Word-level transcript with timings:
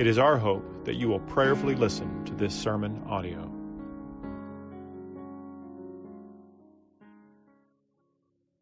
It 0.00 0.06
is 0.06 0.16
our 0.16 0.38
hope 0.38 0.86
that 0.86 0.94
you 0.94 1.10
will 1.10 1.20
prayerfully 1.20 1.74
listen 1.74 2.24
to 2.24 2.34
this 2.34 2.54
sermon 2.54 3.02
audio. 3.06 3.36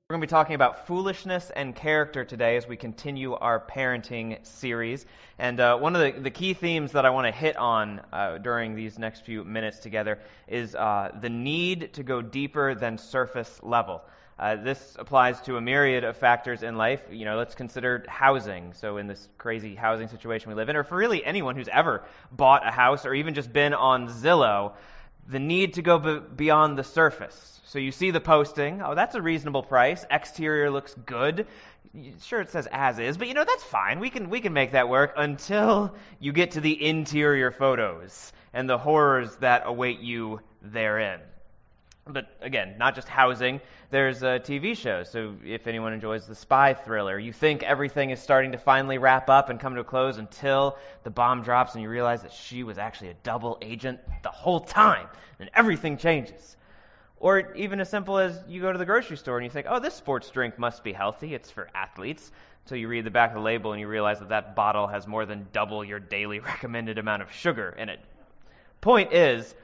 We're 0.09 0.14
going 0.16 0.20
to 0.20 0.27
be 0.27 0.27
talking 0.27 0.56
about 0.56 0.88
foolishness 0.88 1.52
and 1.55 1.77
character 1.77 2.24
today 2.24 2.56
as 2.56 2.66
we 2.66 2.77
continue 2.77 3.34
our 3.34 3.61
parenting 3.61 4.45
series. 4.45 5.06
And 5.38 5.61
uh, 5.61 5.78
one 5.78 5.95
of 5.95 6.02
the, 6.02 6.20
the, 6.20 6.33
key 6.33 6.55
themes 6.55 6.91
that 6.91 7.06
I 7.06 7.11
want 7.11 7.28
to 7.28 7.30
hit 7.33 7.56
on 7.56 8.00
uh, 8.12 8.39
during 8.39 8.75
these 8.75 8.98
next 8.98 9.25
few 9.25 9.45
minutes 9.45 9.78
together 9.78 10.19
is 10.48 10.75
uh, 10.75 11.12
the 11.20 11.30
need 11.30 11.92
to 11.92 12.02
go 12.02 12.20
deeper 12.20 12.75
than 12.75 12.98
surface 12.98 13.61
level. 13.62 14.02
Uh, 14.38 14.55
this 14.55 14.97
applies 14.98 15.41
to 15.41 15.56
a 15.56 15.60
myriad 15.60 16.05
of 16.05 16.16
factors 16.16 16.62
in 16.62 16.77
life. 16.77 17.02
You 17.10 17.24
know, 17.24 17.37
let's 17.37 17.56
consider 17.56 18.05
housing. 18.09 18.73
So, 18.74 18.97
in 18.98 19.09
this 19.09 19.28
crazy 19.37 19.74
housing 19.74 20.09
situation 20.09 20.48
we 20.48 20.55
live 20.55 20.69
in, 20.69 20.77
or 20.77 20.84
for 20.84 20.97
really 20.97 21.24
anyone 21.24 21.56
who's 21.56 21.69
ever 21.69 22.05
bought 22.30 22.66
a 22.66 22.70
house 22.70 23.05
or 23.05 23.14
even 23.14 23.34
just 23.34 23.52
been 23.52 23.74
on 23.74 24.09
Zillow, 24.09 24.74
the 25.27 25.41
need 25.41 25.75
to 25.75 25.83
go 25.83 26.20
beyond 26.20 26.78
the 26.78 26.84
surface. 26.84 27.61
So, 27.64 27.81
you 27.81 27.91
see 27.91 28.12
the 28.12 28.20
posting. 28.20 28.81
Oh, 28.81 28.94
that's 28.94 29.16
a 29.16 29.22
reasonable 29.22 29.64
price. 29.64 30.05
Exterior 30.09 30.70
looks 30.70 30.94
good. 30.94 31.48
Sure, 32.22 32.41
it 32.41 32.50
says 32.50 32.69
as 32.70 32.98
is, 33.00 33.16
but 33.16 33.27
you 33.27 33.34
know 33.34 33.44
that's 33.44 33.64
fine. 33.64 33.98
We 33.98 34.11
can 34.11 34.31
we 34.31 34.41
can 34.41 34.53
make 34.53 34.72
that 34.72 34.89
work 34.89 35.14
until 35.16 35.94
you 36.20 36.33
get 36.33 36.53
to 36.53 36.61
the 36.61 36.86
interior 36.86 37.50
photos 37.50 38.33
and 38.53 38.69
the 38.69 38.78
horrors 38.78 39.34
that 39.36 39.62
await 39.64 40.00
you 40.00 40.41
therein. 40.62 41.20
But 42.09 42.27
again, 42.41 42.77
not 42.78 42.95
just 42.95 43.06
housing. 43.06 43.61
There's 43.91 44.23
a 44.23 44.41
TV 44.41 44.77
show. 44.77 45.03
So 45.03 45.34
if 45.45 45.67
anyone 45.67 45.92
enjoys 45.92 46.27
the 46.27 46.34
spy 46.34 46.73
thriller, 46.73 47.19
you 47.19 47.33
think 47.33 47.62
everything 47.62 48.11
is 48.11 48.20
starting 48.20 48.53
to 48.53 48.59
finally 48.59 48.97
wrap 48.97 49.28
up 49.28 49.50
and 49.50 49.61
come 49.61 49.75
to 49.75 49.83
a 49.83 49.84
close 49.84 50.17
until 50.17 50.78
the 51.03 51.11
bomb 51.11 51.42
drops 51.42 51.75
and 51.75 51.83
you 51.83 51.91
realize 51.91 52.23
that 52.23 52.33
she 52.33 52.62
was 52.62 52.78
actually 52.78 53.11
a 53.11 53.15
double 53.23 53.59
agent 53.61 54.00
the 54.23 54.31
whole 54.31 54.61
time, 54.61 55.06
and 55.39 55.50
everything 55.55 55.98
changes. 55.98 56.56
Or 57.20 57.53
even 57.55 57.81
as 57.81 57.91
simple 57.91 58.19
as 58.19 58.41
you 58.48 58.62
go 58.62 58.72
to 58.72 58.78
the 58.78 58.87
grocery 58.87 59.17
store 59.17 59.37
and 59.39 59.45
you 59.45 59.50
think, 59.50 59.67
oh, 59.69 59.81
this 59.81 59.95
sports 59.95 60.31
drink 60.31 60.59
must 60.59 60.84
be 60.84 60.93
healthy. 60.93 61.34
It's 61.34 61.50
for 61.50 61.69
athletes. 61.75 62.31
Until 62.65 62.78
you 62.78 62.89
read 62.89 63.05
the 63.05 63.11
back 63.11 63.31
of 63.31 63.34
the 63.34 63.41
label 63.41 63.72
and 63.72 63.81
you 63.81 63.89
realize 63.89 64.20
that 64.20 64.28
that 64.28 64.55
bottle 64.55 64.87
has 64.87 65.06
more 65.06 65.27
than 65.27 65.48
double 65.53 65.84
your 65.84 65.98
daily 65.98 66.39
recommended 66.53 66.98
amount 66.98 67.22
of 67.22 67.33
sugar 67.33 67.75
in 67.77 67.89
it. 67.89 68.00
Point 68.81 69.12
is, 69.12 69.55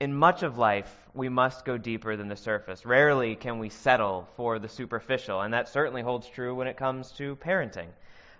in 0.00 0.14
much 0.14 0.42
of 0.42 0.58
life, 0.58 0.94
we 1.14 1.28
must 1.28 1.64
go 1.64 1.76
deeper 1.76 2.16
than 2.16 2.28
the 2.28 2.36
surface. 2.36 2.86
Rarely 2.86 3.34
can 3.34 3.58
we 3.58 3.68
settle 3.68 4.28
for 4.36 4.58
the 4.58 4.68
superficial, 4.68 5.40
and 5.40 5.52
that 5.54 5.68
certainly 5.68 6.02
holds 6.02 6.28
true 6.28 6.54
when 6.54 6.68
it 6.68 6.76
comes 6.76 7.10
to 7.12 7.36
parenting. 7.36 7.88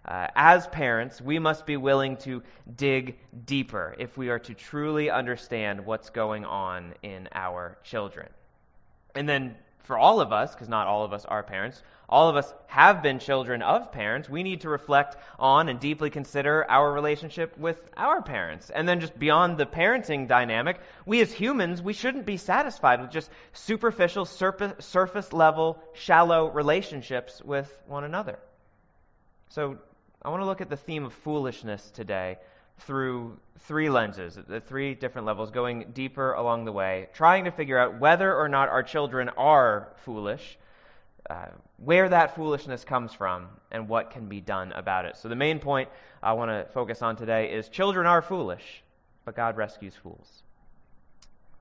Uh, 0.04 0.28
as 0.36 0.66
parents, 0.68 1.20
we 1.20 1.38
must 1.38 1.66
be 1.66 1.76
willing 1.76 2.16
to 2.16 2.42
dig 2.76 3.18
deeper 3.44 3.94
if 3.98 4.16
we 4.16 4.30
are 4.30 4.38
to 4.38 4.54
truly 4.54 5.10
understand 5.10 5.84
what's 5.84 6.10
going 6.10 6.44
on 6.44 6.94
in 7.02 7.28
our 7.34 7.76
children. 7.82 8.28
And 9.14 9.28
then 9.28 9.56
for 9.84 9.98
all 9.98 10.20
of 10.20 10.32
us, 10.32 10.52
because 10.52 10.68
not 10.68 10.86
all 10.86 11.04
of 11.04 11.12
us 11.12 11.24
are 11.24 11.42
parents, 11.42 11.82
all 12.10 12.30
of 12.30 12.36
us 12.36 12.52
have 12.68 13.02
been 13.02 13.18
children 13.18 13.60
of 13.60 13.92
parents. 13.92 14.28
We 14.28 14.42
need 14.42 14.62
to 14.62 14.70
reflect 14.70 15.16
on 15.38 15.68
and 15.68 15.78
deeply 15.78 16.08
consider 16.08 16.64
our 16.70 16.90
relationship 16.90 17.58
with 17.58 17.78
our 17.96 18.22
parents. 18.22 18.70
And 18.70 18.88
then 18.88 19.00
just 19.00 19.18
beyond 19.18 19.58
the 19.58 19.66
parenting 19.66 20.26
dynamic, 20.26 20.80
we 21.04 21.20
as 21.20 21.30
humans, 21.30 21.82
we 21.82 21.92
shouldn't 21.92 22.24
be 22.24 22.38
satisfied 22.38 23.02
with 23.02 23.10
just 23.10 23.30
superficial, 23.52 24.24
surface 24.24 25.32
level, 25.32 25.82
shallow 25.92 26.50
relationships 26.50 27.42
with 27.44 27.70
one 27.86 28.04
another. 28.04 28.38
So 29.50 29.78
I 30.22 30.30
want 30.30 30.40
to 30.40 30.46
look 30.46 30.62
at 30.62 30.70
the 30.70 30.76
theme 30.76 31.04
of 31.04 31.12
foolishness 31.12 31.90
today 31.90 32.38
through 32.78 33.38
three 33.60 33.90
lenses, 33.90 34.38
the 34.48 34.60
three 34.60 34.94
different 34.94 35.26
levels, 35.26 35.50
going 35.50 35.90
deeper 35.92 36.32
along 36.32 36.64
the 36.64 36.72
way, 36.72 37.08
trying 37.12 37.44
to 37.44 37.50
figure 37.50 37.78
out 37.78 37.98
whether 37.98 38.34
or 38.34 38.48
not 38.48 38.68
our 38.68 38.82
children 38.82 39.28
are 39.30 39.92
foolish 40.04 40.58
uh, 41.28 41.48
where 41.76 42.08
that 42.08 42.34
foolishness 42.34 42.84
comes 42.84 43.12
from 43.12 43.48
and 43.70 43.88
what 43.88 44.10
can 44.10 44.28
be 44.28 44.40
done 44.40 44.72
about 44.72 45.04
it. 45.04 45.16
So, 45.16 45.28
the 45.28 45.36
main 45.36 45.58
point 45.58 45.88
I 46.22 46.32
want 46.32 46.50
to 46.50 46.72
focus 46.72 47.02
on 47.02 47.16
today 47.16 47.52
is 47.52 47.68
children 47.68 48.06
are 48.06 48.22
foolish, 48.22 48.82
but 49.24 49.36
God 49.36 49.56
rescues 49.56 49.94
fools. 49.94 50.42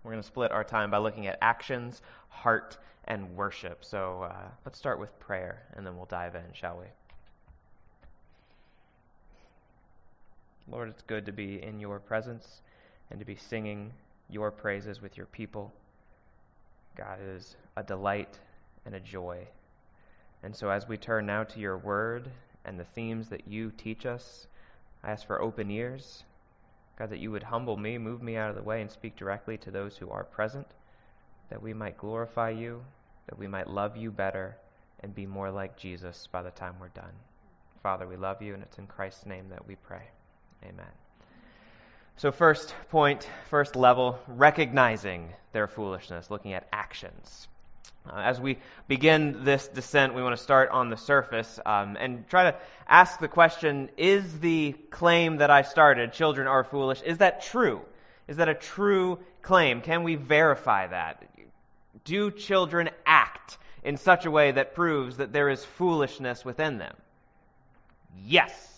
We're 0.04 0.12
going 0.12 0.24
to 0.24 0.28
split 0.28 0.52
our 0.52 0.64
time 0.64 0.90
by 0.90 1.00
looking 1.00 1.28
at 1.28 1.38
actions, 1.42 2.02
heart, 2.30 2.78
and 3.06 3.36
worship. 3.36 3.84
So, 3.84 4.24
uh, 4.24 4.48
let's 4.66 4.80
start 4.80 5.00
with 5.00 5.18
prayer 5.20 5.64
and 5.76 5.86
then 5.86 5.98
we'll 5.98 6.06
dive 6.06 6.36
in, 6.36 6.46
shall 6.54 6.78
we? 6.78 6.86
Lord, 10.70 10.90
it's 10.90 11.02
good 11.04 11.26
to 11.26 11.32
be 11.32 11.64
in 11.64 11.80
your 11.80 12.00
presence 12.00 12.62
and 13.10 13.20
to 13.20 13.26
be 13.26 13.36
singing 13.36 13.94
your 14.30 14.52
praises 14.52 15.02
with 15.02 15.16
your 15.16 15.28
people. 15.28 15.74
God, 16.98 17.20
it 17.22 17.30
is 17.30 17.56
a 17.78 17.84
delight 17.84 18.38
and 18.86 18.94
a 18.94 19.00
joy. 19.00 19.48
And 20.44 20.56
so, 20.56 20.70
as 20.70 20.88
we 20.88 20.98
turn 20.98 21.26
now 21.26 21.44
to 21.46 21.60
your 21.60 21.78
word 21.78 22.30
and 22.66 22.78
the 22.78 22.84
themes 22.84 23.30
that 23.30 23.48
you 23.48 23.72
teach 23.78 24.06
us, 24.06 24.48
I 25.04 25.12
ask 25.12 25.26
for 25.26 25.42
open 25.42 25.72
ears. 25.72 26.24
God, 27.00 27.12
that 27.12 27.20
you 27.20 27.32
would 27.32 27.44
humble 27.44 27.78
me, 27.78 27.98
move 27.98 28.22
me 28.22 28.36
out 28.36 28.50
of 28.50 28.56
the 28.56 28.64
way, 28.64 28.82
and 28.82 28.92
speak 28.92 29.16
directly 29.16 29.58
to 29.60 29.72
those 29.72 29.96
who 29.96 30.10
are 30.10 30.24
present, 30.24 30.68
that 31.50 31.62
we 31.62 31.74
might 31.74 31.98
glorify 31.98 32.50
you, 32.50 32.84
that 33.28 33.38
we 33.38 33.48
might 33.48 33.70
love 33.70 33.96
you 33.96 34.12
better, 34.12 34.58
and 35.02 35.14
be 35.14 35.28
more 35.28 35.52
like 35.52 35.78
Jesus 35.78 36.28
by 36.32 36.42
the 36.42 36.52
time 36.52 36.76
we're 36.80 36.88
done. 36.90 37.14
Father, 37.84 38.08
we 38.08 38.18
love 38.18 38.42
you, 38.42 38.54
and 38.54 38.64
it's 38.64 38.80
in 38.80 38.88
Christ's 38.88 39.28
name 39.28 39.50
that 39.50 39.68
we 39.68 39.76
pray. 39.76 40.08
Amen. 40.64 40.86
So, 42.18 42.32
first 42.32 42.74
point, 42.90 43.30
first 43.50 43.76
level, 43.76 44.18
recognizing 44.28 45.30
their 45.52 45.68
foolishness, 45.68 46.32
looking 46.32 46.54
at 46.54 46.68
actions. 46.74 47.48
Uh, 48.10 48.18
as 48.18 48.40
we 48.40 48.58
begin 48.88 49.44
this 49.44 49.68
descent, 49.68 50.14
we 50.14 50.24
want 50.24 50.36
to 50.36 50.42
start 50.42 50.70
on 50.70 50.90
the 50.90 50.98
surface 50.98 51.60
um, 51.66 51.98
and 52.00 52.28
try 52.30 52.52
to 52.52 52.58
ask 52.88 53.20
the 53.20 53.28
question 53.28 53.90
Is 53.98 54.40
the 54.40 54.74
claim 54.90 55.38
that 55.38 55.50
I 55.52 55.62
started, 55.62 56.14
children 56.14 56.48
are 56.48 56.64
foolish, 56.64 57.02
is 57.02 57.20
that 57.20 57.44
true? 57.44 57.82
Is 58.28 58.38
that 58.38 58.50
a 58.50 58.54
true 58.54 59.20
claim? 59.42 59.82
Can 59.82 60.04
we 60.04 60.16
verify 60.16 60.88
that? 60.88 61.24
Do 62.04 62.32
children 62.32 62.90
act 63.06 63.58
in 63.84 63.98
such 63.98 64.26
a 64.26 64.32
way 64.32 64.52
that 64.52 64.76
proves 64.76 65.18
that 65.18 65.32
there 65.32 65.50
is 65.50 65.64
foolishness 65.64 66.44
within 66.44 66.78
them? 66.78 66.96
Yes. 68.26 68.77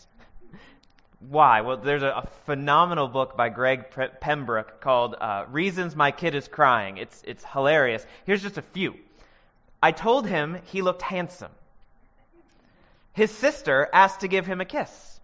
Why? 1.20 1.62
Well, 1.62 1.78
there's 1.78 2.04
a, 2.04 2.08
a 2.08 2.28
phenomenal 2.46 3.08
book 3.08 3.36
by 3.36 3.50
Greg 3.50 3.86
Pembroke 4.22 4.80
called 4.80 5.16
uh, 5.20 5.46
Reasons 5.50 5.96
My 5.96 6.12
Kid 6.12 6.34
is 6.34 6.48
Crying. 6.48 6.98
It's, 6.98 7.22
it's 7.28 7.44
hilarious. 7.44 8.06
Here's 8.26 8.42
just 8.42 8.58
a 8.58 8.62
few. 8.62 8.96
I 9.84 9.92
told 9.92 10.28
him 10.28 10.60
he 10.66 10.82
looked 10.82 11.02
handsome. 11.02 11.52
His 13.14 13.32
sister 13.32 13.90
asked 13.92 14.22
to 14.22 14.28
give 14.28 14.46
him 14.46 14.62
a 14.62 14.66
kiss. 14.66 15.20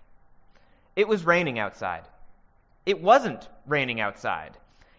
It 0.95 1.07
was 1.07 1.25
raining 1.25 1.59
outside. 1.59 2.03
It 2.85 3.01
wasn't 3.01 3.47
raining 3.65 3.99
outside. 4.01 4.51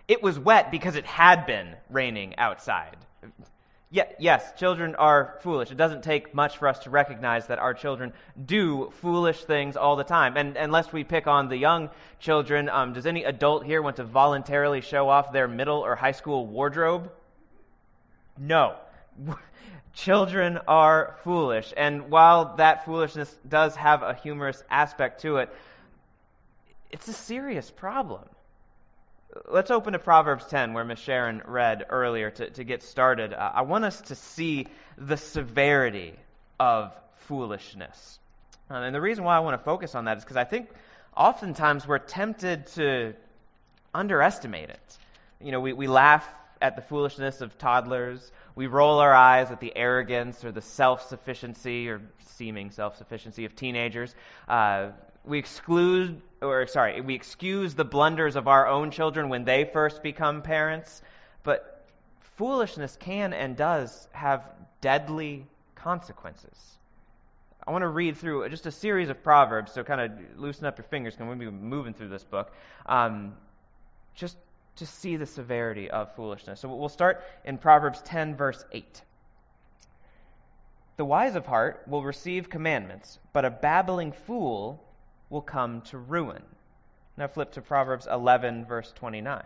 It 0.08 0.22
was 0.22 0.38
wet 0.38 0.70
because 0.70 0.96
it 0.96 1.04
had 1.04 1.46
been 1.46 1.74
raining 1.90 2.36
outside. 2.38 2.96
Yeah, 3.88 4.04
yes, 4.18 4.58
children 4.58 4.96
are 4.96 5.38
foolish. 5.42 5.70
It 5.70 5.76
doesn't 5.76 6.02
take 6.02 6.34
much 6.34 6.58
for 6.58 6.66
us 6.66 6.80
to 6.80 6.90
recognize 6.90 7.46
that 7.46 7.60
our 7.60 7.72
children 7.72 8.12
do 8.44 8.92
foolish 9.00 9.44
things 9.44 9.76
all 9.76 9.94
the 9.94 10.04
time. 10.04 10.36
And 10.36 10.56
unless 10.56 10.92
we 10.92 11.04
pick 11.04 11.28
on 11.28 11.48
the 11.48 11.56
young 11.56 11.90
children, 12.18 12.68
um, 12.68 12.94
does 12.94 13.06
any 13.06 13.22
adult 13.22 13.64
here 13.64 13.80
want 13.80 13.96
to 13.96 14.04
voluntarily 14.04 14.80
show 14.80 15.08
off 15.08 15.32
their 15.32 15.46
middle 15.46 15.78
or 15.78 15.94
high 15.94 16.12
school 16.12 16.46
wardrobe? 16.46 17.12
No. 18.36 18.74
Children 19.94 20.58
are 20.66 21.16
foolish. 21.22 21.72
And 21.76 22.10
while 22.10 22.56
that 22.56 22.84
foolishness 22.84 23.34
does 23.48 23.76
have 23.76 24.02
a 24.02 24.14
humorous 24.14 24.64
aspect 24.68 25.22
to 25.22 25.36
it, 25.36 25.54
it's 26.90 27.06
a 27.06 27.12
serious 27.12 27.70
problem. 27.70 28.24
Let's 29.48 29.70
open 29.70 29.92
to 29.92 29.98
Proverbs 29.98 30.46
10, 30.46 30.72
where 30.72 30.84
Miss 30.84 31.00
Sharon 31.00 31.42
read 31.46 31.86
earlier 31.90 32.30
to, 32.30 32.50
to 32.50 32.64
get 32.64 32.82
started. 32.82 33.32
Uh, 33.32 33.52
I 33.54 33.62
want 33.62 33.84
us 33.84 34.00
to 34.02 34.14
see 34.14 34.68
the 34.96 35.16
severity 35.16 36.14
of 36.60 36.92
foolishness. 37.26 38.18
and 38.70 38.94
the 38.94 39.00
reason 39.00 39.24
why 39.24 39.36
I 39.36 39.40
want 39.40 39.58
to 39.58 39.64
focus 39.64 39.94
on 39.94 40.04
that 40.04 40.18
is 40.18 40.24
because 40.24 40.36
I 40.36 40.44
think 40.44 40.70
oftentimes 41.16 41.86
we're 41.86 41.98
tempted 41.98 42.66
to 42.68 43.14
underestimate 43.92 44.70
it. 44.70 44.98
You 45.40 45.52
know, 45.52 45.60
we, 45.60 45.72
we 45.72 45.86
laugh 45.88 46.26
at 46.62 46.76
the 46.76 46.82
foolishness 46.82 47.40
of 47.40 47.58
toddlers. 47.58 48.30
We 48.54 48.68
roll 48.68 49.00
our 49.00 49.14
eyes 49.14 49.50
at 49.50 49.60
the 49.60 49.76
arrogance 49.76 50.44
or 50.44 50.52
the 50.52 50.62
self 50.62 51.08
sufficiency 51.08 51.88
or 51.88 52.00
seeming 52.36 52.70
self 52.70 52.96
sufficiency 52.96 53.44
of 53.44 53.56
teenagers. 53.56 54.14
Uh, 54.48 54.90
we 55.26 55.38
exclude, 55.38 56.20
or 56.40 56.66
sorry, 56.66 57.00
we 57.00 57.14
excuse 57.14 57.74
the 57.74 57.84
blunders 57.84 58.36
of 58.36 58.48
our 58.48 58.66
own 58.66 58.90
children 58.90 59.28
when 59.28 59.44
they 59.44 59.64
first 59.64 60.02
become 60.02 60.42
parents. 60.42 61.02
But 61.42 61.86
foolishness 62.36 62.96
can 62.98 63.32
and 63.32 63.56
does 63.56 64.08
have 64.12 64.44
deadly 64.80 65.46
consequences. 65.74 66.78
I 67.66 67.72
want 67.72 67.82
to 67.82 67.88
read 67.88 68.16
through 68.16 68.48
just 68.48 68.66
a 68.66 68.70
series 68.70 69.08
of 69.08 69.22
proverbs, 69.24 69.72
so 69.72 69.82
kind 69.82 70.00
of 70.00 70.38
loosen 70.38 70.66
up 70.66 70.78
your 70.78 70.84
fingers 70.84 71.16
because 71.16 71.38
to 71.38 71.44
be 71.44 71.50
moving 71.50 71.94
through 71.94 72.08
this 72.08 72.22
book. 72.22 72.52
Um, 72.86 73.34
just 74.14 74.36
to 74.76 74.86
see 74.86 75.16
the 75.16 75.26
severity 75.26 75.90
of 75.90 76.14
foolishness. 76.14 76.60
So 76.60 76.74
we'll 76.74 76.88
start 76.88 77.24
in 77.44 77.58
Proverbs 77.58 78.00
10, 78.02 78.36
verse 78.36 78.64
8. 78.72 79.02
The 80.96 81.04
wise 81.04 81.34
of 81.34 81.46
heart 81.46 81.82
will 81.86 82.02
receive 82.02 82.48
commandments, 82.48 83.18
but 83.32 83.44
a 83.44 83.50
babbling 83.50 84.12
fool 84.12 84.82
will 85.30 85.42
come 85.42 85.80
to 85.82 85.98
ruin. 85.98 86.42
Now 87.16 87.28
flip 87.28 87.52
to 87.52 87.62
Proverbs 87.62 88.06
11, 88.10 88.66
verse 88.66 88.92
29. 88.94 89.42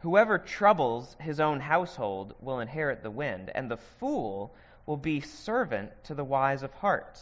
Whoever 0.00 0.38
troubles 0.38 1.16
his 1.20 1.38
own 1.38 1.60
household 1.60 2.34
will 2.40 2.60
inherit 2.60 3.02
the 3.02 3.10
wind, 3.10 3.50
and 3.54 3.70
the 3.70 3.76
fool 3.76 4.52
will 4.84 4.96
be 4.96 5.20
servant 5.20 5.90
to 6.04 6.14
the 6.14 6.24
wise 6.24 6.64
of 6.64 6.72
heart. 6.74 7.20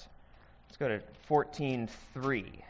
Let's 0.66 0.78
go 0.78 0.88
to 0.88 1.02
14:3. 1.28 2.64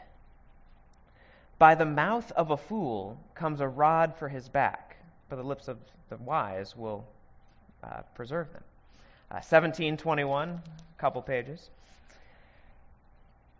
By 1.57 1.75
the 1.75 1.85
mouth 1.85 2.31
of 2.33 2.51
a 2.51 2.57
fool 2.57 3.17
comes 3.35 3.61
a 3.61 3.67
rod 3.67 4.15
for 4.15 4.27
his 4.27 4.49
back, 4.49 4.97
but 5.29 5.37
the 5.37 5.43
lips 5.43 5.67
of 5.67 5.77
the 6.09 6.17
wise 6.17 6.75
will 6.75 7.05
uh, 7.83 8.01
preserve 8.15 8.51
them. 8.51 8.63
Uh, 9.29 9.39
1721, 9.39 10.49
a 10.49 10.61
couple 10.99 11.21
pages. 11.21 11.69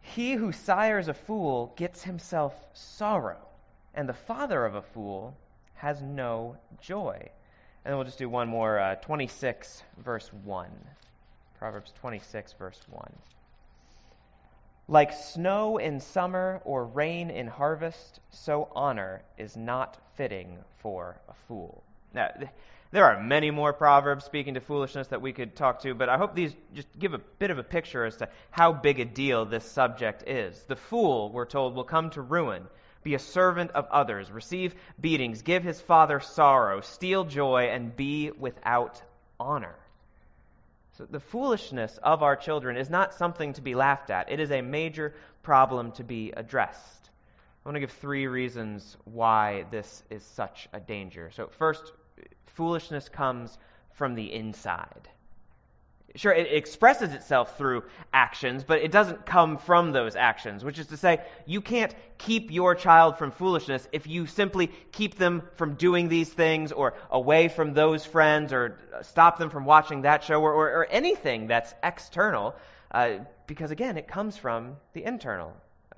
He 0.01 0.33
who 0.33 0.51
sires 0.51 1.07
a 1.07 1.13
fool 1.13 1.74
gets 1.75 2.03
himself 2.03 2.53
sorrow, 2.74 3.48
and 3.94 4.09
the 4.09 4.13
father 4.13 4.65
of 4.65 4.75
a 4.75 4.81
fool 4.81 5.38
has 5.75 6.01
no 6.01 6.57
joy. 6.81 7.30
And 7.86 7.95
we'll 7.95 8.06
just 8.06 8.19
do 8.19 8.30
one 8.30 8.48
more 8.48 8.80
uh, 8.80 8.95
26, 8.95 9.83
verse 9.98 10.31
1. 10.44 10.69
Proverbs 11.57 11.94
26, 12.00 12.53
verse 12.53 12.81
1. 12.89 13.12
Like 14.88 15.13
snow 15.13 15.77
in 15.77 16.00
summer 16.00 16.62
or 16.65 16.86
rain 16.86 17.30
in 17.30 17.48
harvest, 17.48 18.19
so 18.30 18.68
honor 18.75 19.21
is 19.38 19.56
not 19.56 19.98
fitting 20.15 20.57
for 20.80 21.15
a 21.30 21.33
fool. 21.48 21.83
Now, 22.13 22.30
there 22.91 23.05
are 23.05 23.21
many 23.21 23.51
more 23.51 23.71
proverbs 23.71 24.25
speaking 24.25 24.55
to 24.55 24.59
foolishness 24.59 25.07
that 25.07 25.21
we 25.21 25.31
could 25.31 25.55
talk 25.55 25.81
to, 25.81 25.93
but 25.93 26.09
I 26.09 26.17
hope 26.17 26.35
these 26.35 26.53
just 26.73 26.88
give 26.99 27.13
a 27.13 27.21
bit 27.39 27.49
of 27.49 27.57
a 27.57 27.63
picture 27.63 28.05
as 28.05 28.17
to 28.17 28.29
how 28.49 28.73
big 28.73 28.99
a 28.99 29.05
deal 29.05 29.45
this 29.45 29.65
subject 29.65 30.27
is. 30.27 30.61
The 30.63 30.75
fool, 30.75 31.31
we're 31.31 31.45
told, 31.45 31.73
will 31.73 31.85
come 31.85 32.09
to 32.11 32.21
ruin, 32.21 32.67
be 33.03 33.15
a 33.15 33.19
servant 33.19 33.71
of 33.71 33.88
others, 33.91 34.29
receive 34.29 34.75
beatings, 34.99 35.41
give 35.41 35.63
his 35.63 35.79
father 35.79 36.19
sorrow, 36.19 36.81
steal 36.81 37.23
joy, 37.23 37.69
and 37.71 37.95
be 37.95 38.31
without 38.31 39.01
honor. 39.39 39.75
So 40.97 41.07
the 41.09 41.21
foolishness 41.21 41.97
of 42.03 42.21
our 42.21 42.35
children 42.35 42.75
is 42.75 42.89
not 42.89 43.13
something 43.13 43.53
to 43.53 43.61
be 43.61 43.73
laughed 43.73 44.09
at. 44.09 44.29
It 44.29 44.41
is 44.41 44.51
a 44.51 44.61
major 44.61 45.15
problem 45.43 45.93
to 45.93 46.03
be 46.03 46.33
addressed. 46.35 47.09
I 47.63 47.69
want 47.69 47.77
to 47.77 47.79
give 47.79 47.91
three 47.91 48.27
reasons 48.27 48.97
why 49.05 49.65
this 49.71 50.03
is 50.09 50.23
such 50.23 50.67
a 50.73 50.79
danger. 50.79 51.31
So, 51.33 51.49
first, 51.57 51.93
foolishness 52.45 53.09
comes 53.09 53.57
from 53.94 54.15
the 54.15 54.31
inside. 54.33 55.09
Sure, 56.15 56.33
it 56.33 56.51
expresses 56.51 57.13
itself 57.13 57.57
through 57.57 57.83
actions, 58.13 58.65
but 58.65 58.81
it 58.81 58.91
doesn't 58.91 59.25
come 59.25 59.57
from 59.57 59.94
those 59.94 60.18
actions, 60.18 60.63
which 60.63 60.77
is 60.77 60.88
to 60.88 60.97
say, 60.97 61.21
you 61.45 61.62
can't 61.62 61.95
keep 62.18 62.51
your 62.51 62.75
child 62.75 63.18
from 63.18 63.31
foolishness 63.31 63.88
if 63.94 64.07
you 64.07 64.25
simply 64.25 64.68
keep 64.91 65.15
them 65.15 65.41
from 65.56 65.75
doing 65.75 66.09
these 66.09 66.27
things 66.27 66.73
or 66.73 66.95
away 67.12 67.47
from 67.47 67.73
those 67.73 68.06
friends 68.06 68.51
or 68.51 68.77
stop 69.01 69.38
them 69.38 69.50
from 69.50 69.63
watching 69.63 70.01
that 70.01 70.21
show 70.21 70.41
or, 70.41 70.51
or, 70.51 70.67
or 70.79 70.85
anything 70.88 71.47
that's 71.47 71.74
external, 71.81 72.56
uh, 72.91 73.12
because 73.47 73.71
again, 73.71 73.97
it 73.97 74.07
comes 74.07 74.35
from 74.35 74.75
the 74.91 75.06
internal. 75.06 75.56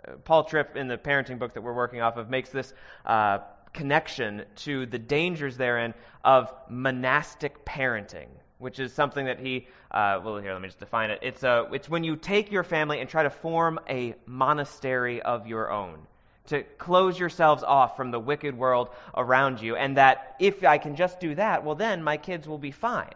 Uh, 0.08 0.12
Paul 0.26 0.44
Tripp, 0.44 0.76
in 0.76 0.88
the 0.88 0.98
parenting 0.98 1.40
book 1.40 1.56
that 1.56 1.62
we're 1.62 1.74
working 1.74 2.02
off 2.02 2.18
of, 2.18 2.30
makes 2.30 2.50
this 2.50 2.74
uh, 3.06 3.40
connection 3.74 4.46
to 4.56 4.86
the 4.86 5.00
dangers 5.00 5.58
therein 5.58 5.94
of 6.24 6.54
monastic 6.70 7.66
parenting, 7.66 8.28
which 8.60 8.80
is 8.80 8.94
something 8.94 9.26
that 9.26 9.40
he, 9.40 9.68
uh, 9.92 10.22
well, 10.24 10.38
here, 10.38 10.54
let 10.54 10.62
me 10.62 10.68
just 10.68 10.80
define 10.80 11.10
it. 11.10 11.20
It's, 11.22 11.44
a, 11.44 11.68
it's 11.74 11.90
when 11.90 12.04
you 12.04 12.16
take 12.16 12.52
your 12.52 12.64
family 12.64 13.00
and 13.00 13.10
try 13.10 13.24
to 13.24 13.30
form 13.30 13.80
a 13.90 14.16
monastery 14.26 15.22
of 15.22 15.48
your 15.48 15.72
own, 15.72 16.00
to 16.48 16.64
close 16.78 17.20
yourselves 17.20 17.64
off 17.64 17.98
from 17.98 18.12
the 18.12 18.20
wicked 18.20 18.58
world 18.58 18.90
around 19.16 19.62
you, 19.62 19.76
and 19.76 19.98
that 19.98 20.36
if 20.40 20.64
I 20.64 20.78
can 20.78 20.96
just 20.96 21.20
do 21.20 21.36
that, 21.36 21.64
well, 21.64 21.76
then 21.76 22.04
my 22.04 22.18
kids 22.18 22.48
will 22.48 22.58
be 22.58 22.72
fine. 22.72 23.14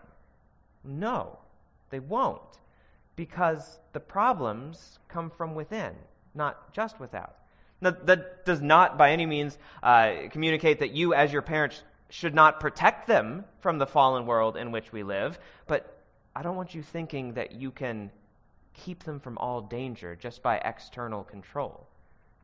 No, 0.83 1.38
they 1.89 2.00
won't, 2.00 2.42
because 3.15 3.80
the 3.94 4.00
problems 4.00 5.00
come 5.10 5.30
from 5.30 5.56
within, 5.56 5.94
not 6.33 6.74
just 6.74 7.00
without. 7.00 7.36
Now, 7.79 7.91
that 8.06 8.45
does 8.45 8.62
not 8.62 8.97
by 8.97 9.12
any 9.12 9.25
means 9.25 9.57
uh, 9.83 10.29
communicate 10.31 10.79
that 10.79 10.91
you, 10.91 11.13
as 11.13 11.31
your 11.31 11.44
parents, 11.44 11.83
should 12.09 12.33
not 12.33 12.59
protect 12.59 13.07
them 13.07 13.45
from 13.59 13.77
the 13.77 13.85
fallen 13.85 14.25
world 14.25 14.57
in 14.57 14.71
which 14.71 14.91
we 14.91 15.03
live, 15.03 15.38
but 15.68 16.01
I 16.35 16.41
don't 16.41 16.56
want 16.56 16.74
you 16.74 16.81
thinking 16.81 17.33
that 17.33 17.51
you 17.53 17.71
can 17.71 18.12
keep 18.74 19.03
them 19.03 19.19
from 19.19 19.38
all 19.38 19.62
danger 19.62 20.15
just 20.15 20.41
by 20.41 20.57
external 20.57 21.24
control. 21.24 21.88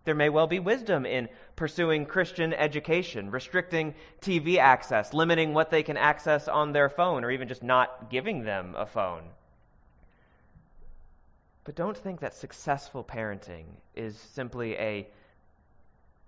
There 0.05 0.15
may 0.15 0.29
well 0.29 0.47
be 0.47 0.59
wisdom 0.59 1.05
in 1.05 1.29
pursuing 1.55 2.05
Christian 2.05 2.53
education, 2.53 3.31
restricting 3.31 3.95
TV 4.21 4.57
access, 4.57 5.13
limiting 5.13 5.53
what 5.53 5.69
they 5.69 5.81
can 5.81 5.95
access 5.95 6.47
on 6.47 6.73
their 6.73 6.89
phone, 6.89 7.23
or 7.23 7.31
even 7.31 7.47
just 7.47 7.63
not 7.63 8.09
giving 8.09 8.43
them 8.43 8.75
a 8.77 8.85
phone. 8.85 9.23
But 11.63 11.75
don't 11.75 11.95
think 11.95 12.19
that 12.19 12.33
successful 12.33 13.03
parenting 13.03 13.63
is 13.95 14.17
simply 14.17 14.75
a 14.75 15.07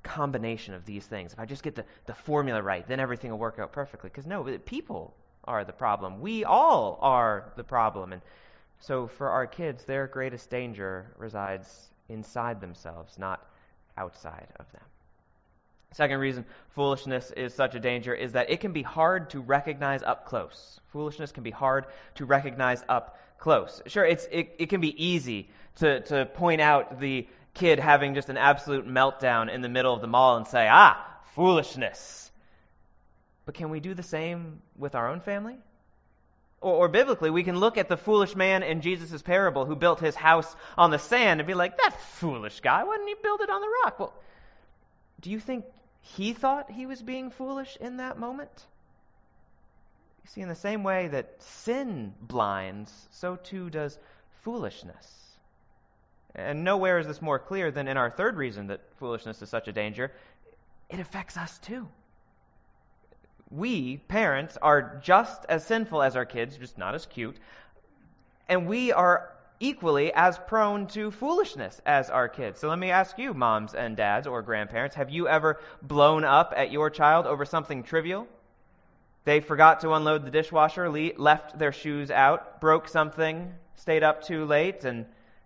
combination 0.05 0.73
of 0.73 0.85
these 0.85 1.05
things. 1.05 1.33
If 1.33 1.39
I 1.39 1.45
just 1.45 1.63
get 1.63 1.75
the, 1.75 1.83
the 2.05 2.13
formula 2.13 2.61
right, 2.61 2.87
then 2.87 2.99
everything 2.99 3.31
will 3.31 3.39
work 3.39 3.59
out 3.59 3.73
perfectly. 3.73 4.09
Because 4.09 4.25
no, 4.25 4.43
people 4.65 5.13
are 5.43 5.65
the 5.65 5.73
problem. 5.73 6.21
We 6.21 6.45
all 6.45 6.97
are 7.01 7.51
the 7.57 7.63
problem. 7.63 8.13
And 8.13 8.21
so 8.79 9.07
for 9.07 9.29
our 9.29 9.47
kids, 9.47 9.83
their 9.83 10.07
greatest 10.07 10.49
danger 10.49 11.07
resides 11.17 11.89
inside 12.07 12.61
themselves, 12.61 13.17
not 13.17 13.45
outside 13.97 14.47
of 14.59 14.71
them. 14.71 14.83
Second 15.91 16.19
reason 16.19 16.45
foolishness 16.75 17.31
is 17.31 17.53
such 17.53 17.73
a 17.73 17.79
danger 17.79 18.13
is 18.13 18.33
that 18.33 18.49
it 18.49 18.59
can 18.59 18.73
be 18.73 18.81
hard 18.81 19.29
to 19.29 19.39
recognize 19.39 20.03
up 20.03 20.25
close. 20.25 20.81
Foolishness 20.91 21.31
can 21.31 21.43
be 21.43 21.51
hard 21.51 21.85
to 22.15 22.25
recognize 22.25 22.83
up 22.89 23.17
close. 23.37 23.81
Sure, 23.87 24.05
it's, 24.05 24.27
it, 24.31 24.55
it 24.59 24.69
can 24.69 24.81
be 24.81 24.93
easy 25.03 25.49
to, 25.75 26.01
to 26.01 26.25
point 26.25 26.61
out 26.61 26.99
the 26.99 27.27
kid 27.55 27.79
having 27.79 28.13
just 28.13 28.29
an 28.29 28.37
absolute 28.37 28.87
meltdown 28.87 29.51
in 29.51 29.61
the 29.61 29.69
middle 29.69 29.93
of 29.93 30.01
the 30.01 30.07
mall 30.07 30.37
and 30.37 30.47
say, 30.47 30.67
ah, 30.69 31.03
foolishness. 31.33 32.29
But 33.45 33.55
can 33.55 33.69
we 33.69 33.79
do 33.79 33.93
the 33.93 34.03
same 34.03 34.61
with 34.77 34.93
our 34.93 35.09
own 35.09 35.21
family? 35.21 35.55
Or, 36.61 36.73
or 36.73 36.87
biblically, 36.87 37.29
we 37.29 37.43
can 37.43 37.57
look 37.57 37.77
at 37.77 37.89
the 37.89 37.97
foolish 37.97 38.35
man 38.35 38.63
in 38.63 38.81
Jesus' 38.81 39.21
parable 39.21 39.65
who 39.65 39.75
built 39.75 39.99
his 39.99 40.15
house 40.15 40.53
on 40.77 40.91
the 40.91 40.99
sand 40.99 41.39
and 41.39 41.47
be 41.47 41.53
like, 41.53 41.77
that 41.77 41.99
foolish 42.01 42.59
guy, 42.59 42.83
why 42.83 42.97
didn't 42.97 43.07
he 43.07 43.15
build 43.23 43.41
it 43.41 43.49
on 43.49 43.61
the 43.61 43.73
rock? 43.83 43.99
Well, 43.99 44.13
do 45.21 45.31
you 45.31 45.39
think 45.39 45.65
he 46.01 46.33
thought 46.33 46.69
he 46.69 46.85
was 46.85 47.01
being 47.01 47.31
foolish 47.31 47.77
in 47.79 47.97
that 47.97 48.19
moment? 48.19 48.51
You 50.23 50.29
see, 50.29 50.41
in 50.41 50.49
the 50.49 50.55
same 50.55 50.83
way 50.83 51.07
that 51.07 51.41
sin 51.41 52.13
blinds, 52.19 52.91
so 53.11 53.35
too 53.35 53.69
does 53.69 53.97
foolishness. 54.43 55.24
And 56.35 56.63
nowhere 56.63 56.99
is 56.99 57.07
this 57.07 57.21
more 57.21 57.39
clear 57.39 57.71
than 57.71 57.87
in 57.87 57.97
our 57.97 58.09
third 58.09 58.35
reason 58.35 58.67
that 58.67 58.81
foolishness 58.97 59.41
is 59.41 59.49
such 59.49 59.67
a 59.67 59.71
danger. 59.71 60.11
It 60.89 60.99
affects 60.99 61.37
us 61.37 61.57
too. 61.59 61.87
We, 63.49 63.97
parents, 63.97 64.57
are 64.61 64.99
just 65.01 65.45
as 65.47 65.65
sinful 65.65 66.01
as 66.01 66.15
our 66.15 66.25
kids, 66.25 66.57
just 66.57 66.77
not 66.77 66.93
as 66.93 67.05
cute. 67.05 67.37
And 68.49 68.67
we 68.67 68.91
are 68.91 69.31
equally 69.59 70.11
as 70.13 70.37
prone 70.37 70.87
to 70.87 71.11
foolishness 71.11 71.81
as 71.85 72.09
our 72.09 72.27
kids. 72.27 72.59
So 72.59 72.67
let 72.67 72.79
me 72.79 72.91
ask 72.91 73.17
you, 73.17 73.33
moms 73.33 73.73
and 73.73 73.95
dads 73.95 74.27
or 74.27 74.41
grandparents, 74.41 74.95
have 74.97 75.09
you 75.09 75.29
ever 75.29 75.59
blown 75.81 76.25
up 76.25 76.53
at 76.57 76.71
your 76.71 76.89
child 76.89 77.25
over 77.25 77.45
something 77.45 77.83
trivial? 77.83 78.27
They 79.23 79.39
forgot 79.39 79.79
to 79.81 79.93
unload 79.93 80.25
the 80.25 80.31
dishwasher, 80.31 80.89
left 80.89 81.57
their 81.57 81.71
shoes 81.71 82.11
out, 82.11 82.59
broke 82.59 82.89
something, 82.89 83.53
stayed 83.75 84.03
up 84.03 84.23
too 84.23 84.45
late, 84.45 84.83
and 84.83 85.05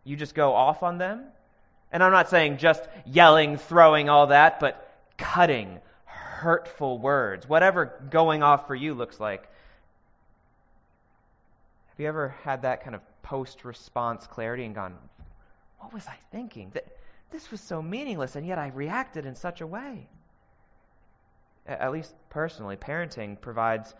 you 0.10 0.16
just 0.16 0.36
go 0.36 0.54
off 0.54 0.84
on 0.84 0.98
them? 0.98 1.24
And 1.92 2.04
I'm 2.04 2.12
not 2.12 2.30
saying 2.30 2.58
just 2.58 2.84
yelling, 3.06 3.58
throwing, 3.58 4.10
all 4.10 4.28
that, 4.28 4.60
but 4.60 4.90
cutting, 5.18 5.80
hurtful 6.06 6.98
words, 6.98 7.48
whatever 7.48 8.02
going 8.10 8.44
off 8.44 8.68
for 8.68 8.76
you 8.76 8.94
looks 8.94 9.20
like. 9.20 9.42
Have 11.90 12.00
you 12.00 12.08
ever 12.08 12.30
had 12.44 12.62
that 12.62 12.84
kind 12.84 12.96
of 12.96 13.02
post 13.24 13.66
response 13.66 14.26
clarity 14.28 14.66
and 14.66 14.74
gone, 14.74 14.96
What 15.80 15.94
was 15.94 16.08
I 16.08 16.16
thinking? 16.32 16.72
That 16.74 16.86
this 17.32 17.52
was 17.52 17.62
so 17.62 17.82
meaningless, 17.82 18.36
and 18.36 18.46
yet 18.46 18.58
I 18.58 18.70
reacted 18.70 19.26
in 19.26 19.36
such 19.36 19.62
a 19.62 19.68
way? 19.68 20.08
At 21.68 21.92
least 21.92 22.14
personally, 22.30 22.78
parenting 22.78 23.40
provides 23.40 23.94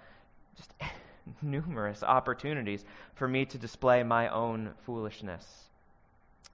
just 0.56 0.74
numerous 1.42 2.02
opportunities 2.02 2.84
for 3.16 3.28
me 3.28 3.46
to 3.46 3.58
display 3.58 4.02
my 4.04 4.30
own 4.30 4.72
foolishness. 4.86 5.69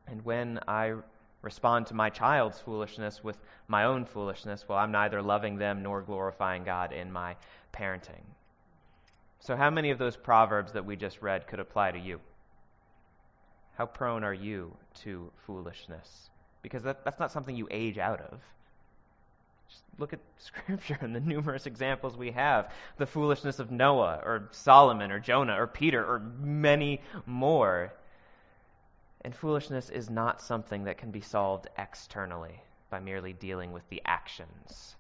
And 0.08 0.24
when 0.24 0.60
I 0.68 0.94
respond 1.42 1.88
to 1.88 1.94
my 1.94 2.10
child's 2.10 2.60
foolishness 2.60 3.24
with 3.24 3.38
my 3.68 3.86
own 3.86 4.06
foolishness, 4.06 4.66
well, 4.68 4.78
I'm 4.78 4.92
neither 4.92 5.22
loving 5.22 5.58
them 5.58 5.84
nor 5.84 6.02
glorifying 6.02 6.64
God 6.64 6.92
in 6.92 7.12
my 7.12 7.36
parenting. 7.74 8.24
So, 9.40 9.56
how 9.56 9.70
many 9.70 9.92
of 9.92 10.00
those 10.00 10.18
proverbs 10.18 10.74
that 10.74 10.86
we 10.86 10.96
just 10.96 11.22
read 11.22 11.48
could 11.48 11.60
apply 11.60 11.92
to 11.92 12.00
you? 12.00 12.20
How 13.78 13.86
prone 13.86 14.24
are 14.24 14.34
you 14.34 14.76
to 15.04 15.32
foolishness? 15.46 16.30
Because 16.62 16.84
that, 16.84 17.04
that's 17.06 17.20
not 17.20 17.32
something 17.32 17.56
you 17.56 17.68
age 17.70 17.98
out 17.98 18.22
of. 18.22 18.40
Just 19.70 19.84
look 20.00 20.14
at 20.14 20.20
Scripture 20.38 20.98
and 21.02 21.16
the 21.16 21.20
numerous 21.20 21.68
examples 21.68 22.18
we 22.18 22.32
have 22.32 22.72
the 22.98 23.06
foolishness 23.06 23.60
of 23.60 23.72
Noah, 23.72 24.22
or 24.24 24.50
Solomon, 24.52 25.12
or 25.12 25.20
Jonah, 25.20 25.62
or 25.62 25.68
Peter, 25.68 26.04
or 26.04 26.20
many 26.20 27.02
more. 27.26 27.94
And 29.26 29.36
foolishness 29.36 29.90
is 29.90 30.08
not 30.08 30.40
something 30.40 30.84
that 30.84 31.00
can 31.00 31.10
be 31.10 31.20
solved 31.20 31.66
externally 31.80 32.62
by 32.92 33.00
merely 33.00 33.34
dealing 33.34 33.72
with 33.72 33.82
the 33.90 34.04
actions. 34.06 34.96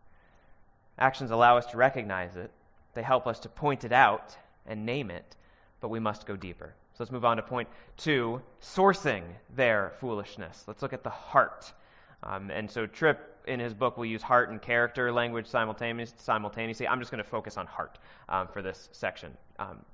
Actions 0.97 1.29
allow 1.29 1.59
us 1.59 1.67
to 1.67 1.77
recognize 1.77 2.35
it, 2.35 2.49
they 2.95 3.03
help 3.03 3.27
us 3.27 3.41
to 3.41 3.49
point 3.49 3.83
it 3.83 3.91
out 3.91 4.35
and 4.65 4.83
name 4.83 5.11
it, 5.11 5.35
but 5.79 5.89
we 5.89 5.99
must 5.99 6.25
go 6.25 6.35
deeper. 6.35 6.73
So 6.93 7.03
let's 7.03 7.11
move 7.11 7.23
on 7.23 7.37
to 7.37 7.43
point 7.43 7.69
two 7.97 8.41
sourcing 8.63 9.21
their 9.55 9.93
foolishness. 9.99 10.63
Let's 10.65 10.81
look 10.81 10.93
at 10.93 11.03
the 11.03 11.11
heart. 11.11 11.71
Um, 12.23 12.49
and 12.49 12.71
so 12.71 12.87
Tripp, 12.87 13.19
in 13.47 13.59
his 13.59 13.75
book, 13.75 13.95
will 13.95 14.07
use 14.07 14.23
heart 14.23 14.49
and 14.49 14.59
character 14.59 15.11
language 15.11 15.45
simultaneously. 15.45 16.87
I'm 16.87 16.99
just 16.99 17.11
going 17.11 17.23
to 17.23 17.29
focus 17.29 17.57
on 17.57 17.67
heart 17.67 17.99
um, 18.27 18.47
for 18.47 18.63
this 18.63 18.89
section. 18.91 19.37
Um, 19.59 19.85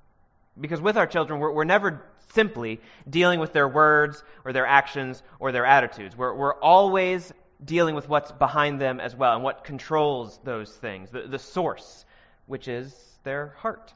because 0.59 0.81
with 0.81 0.97
our 0.97 1.07
children, 1.07 1.39
we're, 1.39 1.51
we're 1.51 1.63
never 1.63 2.03
simply 2.33 2.79
dealing 3.09 3.39
with 3.39 3.53
their 3.53 3.67
words 3.67 4.23
or 4.45 4.53
their 4.53 4.65
actions 4.65 5.21
or 5.39 5.51
their 5.51 5.65
attitudes. 5.65 6.15
We're, 6.15 6.33
we're 6.33 6.55
always 6.55 7.31
dealing 7.63 7.95
with 7.95 8.09
what's 8.09 8.31
behind 8.31 8.81
them 8.81 8.99
as 8.99 9.15
well 9.15 9.35
and 9.35 9.43
what 9.43 9.63
controls 9.63 10.39
those 10.43 10.71
things, 10.71 11.11
the, 11.11 11.23
the 11.23 11.39
source, 11.39 12.05
which 12.47 12.67
is 12.67 12.93
their 13.23 13.53
heart. 13.57 13.93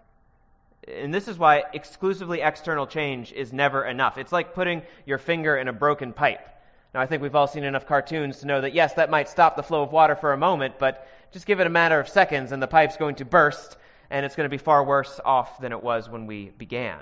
And 0.87 1.13
this 1.13 1.27
is 1.27 1.37
why 1.37 1.63
exclusively 1.73 2.41
external 2.41 2.85
change 2.85 3.31
is 3.31 3.51
never 3.51 3.83
enough. 3.83 4.17
It's 4.17 4.31
like 4.31 4.53
putting 4.53 4.83
your 5.05 5.17
finger 5.17 5.57
in 5.57 5.67
a 5.67 5.73
broken 5.73 6.13
pipe. 6.13 6.47
Now, 6.93 7.01
I 7.01 7.07
think 7.07 7.21
we've 7.21 7.35
all 7.35 7.47
seen 7.47 7.63
enough 7.63 7.87
cartoons 7.87 8.39
to 8.39 8.47
know 8.47 8.61
that, 8.61 8.73
yes, 8.73 8.93
that 8.93 9.09
might 9.09 9.27
stop 9.27 9.55
the 9.55 9.63
flow 9.63 9.81
of 9.81 9.91
water 9.91 10.15
for 10.15 10.31
a 10.31 10.37
moment, 10.37 10.75
but 10.79 11.07
just 11.31 11.45
give 11.45 11.59
it 11.59 11.67
a 11.67 11.71
matter 11.71 11.99
of 11.99 12.07
seconds 12.07 12.51
and 12.51 12.61
the 12.61 12.67
pipe's 12.67 12.97
going 12.97 13.15
to 13.15 13.25
burst, 13.25 13.77
and 14.09 14.25
it's 14.25 14.35
going 14.35 14.45
to 14.45 14.53
be 14.53 14.57
far 14.57 14.83
worse 14.83 15.19
off 15.23 15.59
than 15.59 15.71
it 15.71 15.83
was 15.83 16.09
when 16.09 16.27
we 16.27 16.51
began. 16.57 16.99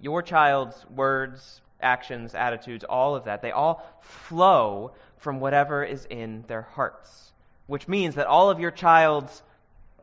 Your 0.00 0.22
child's 0.22 0.84
words, 0.94 1.60
actions, 1.80 2.34
attitudes, 2.34 2.84
all 2.84 3.14
of 3.14 3.24
that, 3.24 3.42
they 3.42 3.50
all 3.50 3.84
flow 4.00 4.92
from 5.18 5.40
whatever 5.40 5.84
is 5.84 6.06
in 6.08 6.44
their 6.46 6.62
hearts. 6.62 7.32
Which 7.66 7.88
means 7.88 8.14
that 8.14 8.26
all 8.26 8.50
of 8.50 8.60
your 8.60 8.70
child's 8.70 9.42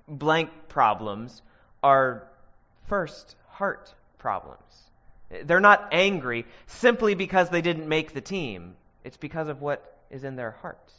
blank 0.07 0.49
problems 0.67 1.41
are 1.81 2.27
first 2.87 3.35
heart 3.47 3.93
problems. 4.17 4.61
They're 5.43 5.59
not 5.59 5.89
angry 5.91 6.45
simply 6.67 7.15
because 7.15 7.49
they 7.49 7.61
didn't 7.61 7.87
make 7.87 8.13
the 8.13 8.21
team, 8.21 8.75
it's 9.03 9.17
because 9.17 9.47
of 9.47 9.61
what 9.61 9.97
is 10.11 10.23
in 10.23 10.35
their 10.35 10.51
hearts. 10.51 10.93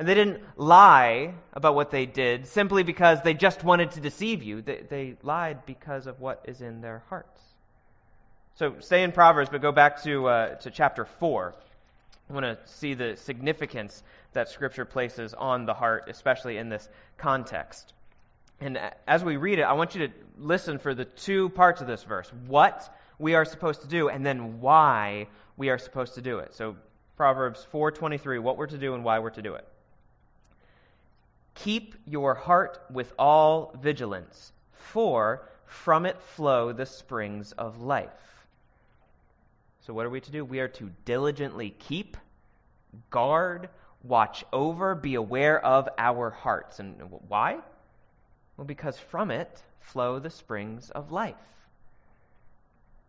And 0.00 0.08
they 0.08 0.14
didn't 0.14 0.40
lie 0.56 1.34
about 1.52 1.74
what 1.74 1.90
they 1.90 2.06
did 2.06 2.46
simply 2.46 2.84
because 2.84 3.20
they 3.20 3.34
just 3.34 3.62
wanted 3.62 3.90
to 3.90 4.00
deceive 4.00 4.42
you. 4.42 4.62
They, 4.62 4.82
they 4.88 5.16
lied 5.22 5.66
because 5.66 6.06
of 6.06 6.20
what 6.20 6.40
is 6.48 6.62
in 6.62 6.80
their 6.80 7.02
hearts. 7.10 7.38
So 8.54 8.76
stay 8.80 9.02
in 9.02 9.12
Proverbs, 9.12 9.50
but 9.50 9.60
go 9.60 9.72
back 9.72 10.02
to, 10.04 10.26
uh, 10.26 10.54
to 10.54 10.70
chapter 10.70 11.04
4. 11.04 11.54
I 12.30 12.32
want 12.32 12.46
to 12.46 12.56
see 12.64 12.94
the 12.94 13.18
significance 13.18 14.02
that 14.32 14.48
Scripture 14.48 14.86
places 14.86 15.34
on 15.34 15.66
the 15.66 15.74
heart, 15.74 16.04
especially 16.08 16.56
in 16.56 16.70
this 16.70 16.88
context. 17.18 17.92
And 18.58 18.80
as 19.06 19.22
we 19.22 19.36
read 19.36 19.58
it, 19.58 19.64
I 19.64 19.74
want 19.74 19.94
you 19.94 20.08
to 20.08 20.14
listen 20.38 20.78
for 20.78 20.94
the 20.94 21.04
two 21.04 21.50
parts 21.50 21.82
of 21.82 21.86
this 21.86 22.04
verse 22.04 22.32
what 22.46 22.90
we 23.18 23.34
are 23.34 23.44
supposed 23.44 23.82
to 23.82 23.86
do, 23.86 24.08
and 24.08 24.24
then 24.24 24.62
why 24.62 25.26
we 25.58 25.68
are 25.68 25.76
supposed 25.76 26.14
to 26.14 26.22
do 26.22 26.38
it. 26.38 26.54
So, 26.54 26.76
Proverbs 27.18 27.66
4:23, 27.70 28.38
what 28.38 28.56
we're 28.56 28.66
to 28.68 28.78
do 28.78 28.94
and 28.94 29.04
why 29.04 29.18
we're 29.18 29.28
to 29.28 29.42
do 29.42 29.56
it. 29.56 29.66
Keep 31.64 31.94
your 32.06 32.34
heart 32.34 32.80
with 32.90 33.12
all 33.18 33.74
vigilance, 33.82 34.52
for 34.72 35.46
from 35.66 36.06
it 36.06 36.18
flow 36.22 36.72
the 36.72 36.86
springs 36.86 37.52
of 37.52 37.82
life. 37.82 38.46
So, 39.82 39.92
what 39.92 40.06
are 40.06 40.10
we 40.10 40.22
to 40.22 40.30
do? 40.30 40.42
We 40.42 40.60
are 40.60 40.68
to 40.68 40.90
diligently 41.04 41.70
keep, 41.78 42.16
guard, 43.10 43.68
watch 44.02 44.42
over, 44.54 44.94
be 44.94 45.16
aware 45.16 45.62
of 45.62 45.86
our 45.98 46.30
hearts. 46.30 46.80
And 46.80 46.98
why? 47.28 47.58
Well, 48.56 48.64
because 48.64 48.98
from 48.98 49.30
it 49.30 49.62
flow 49.80 50.18
the 50.18 50.30
springs 50.30 50.88
of 50.90 51.12
life. 51.12 51.34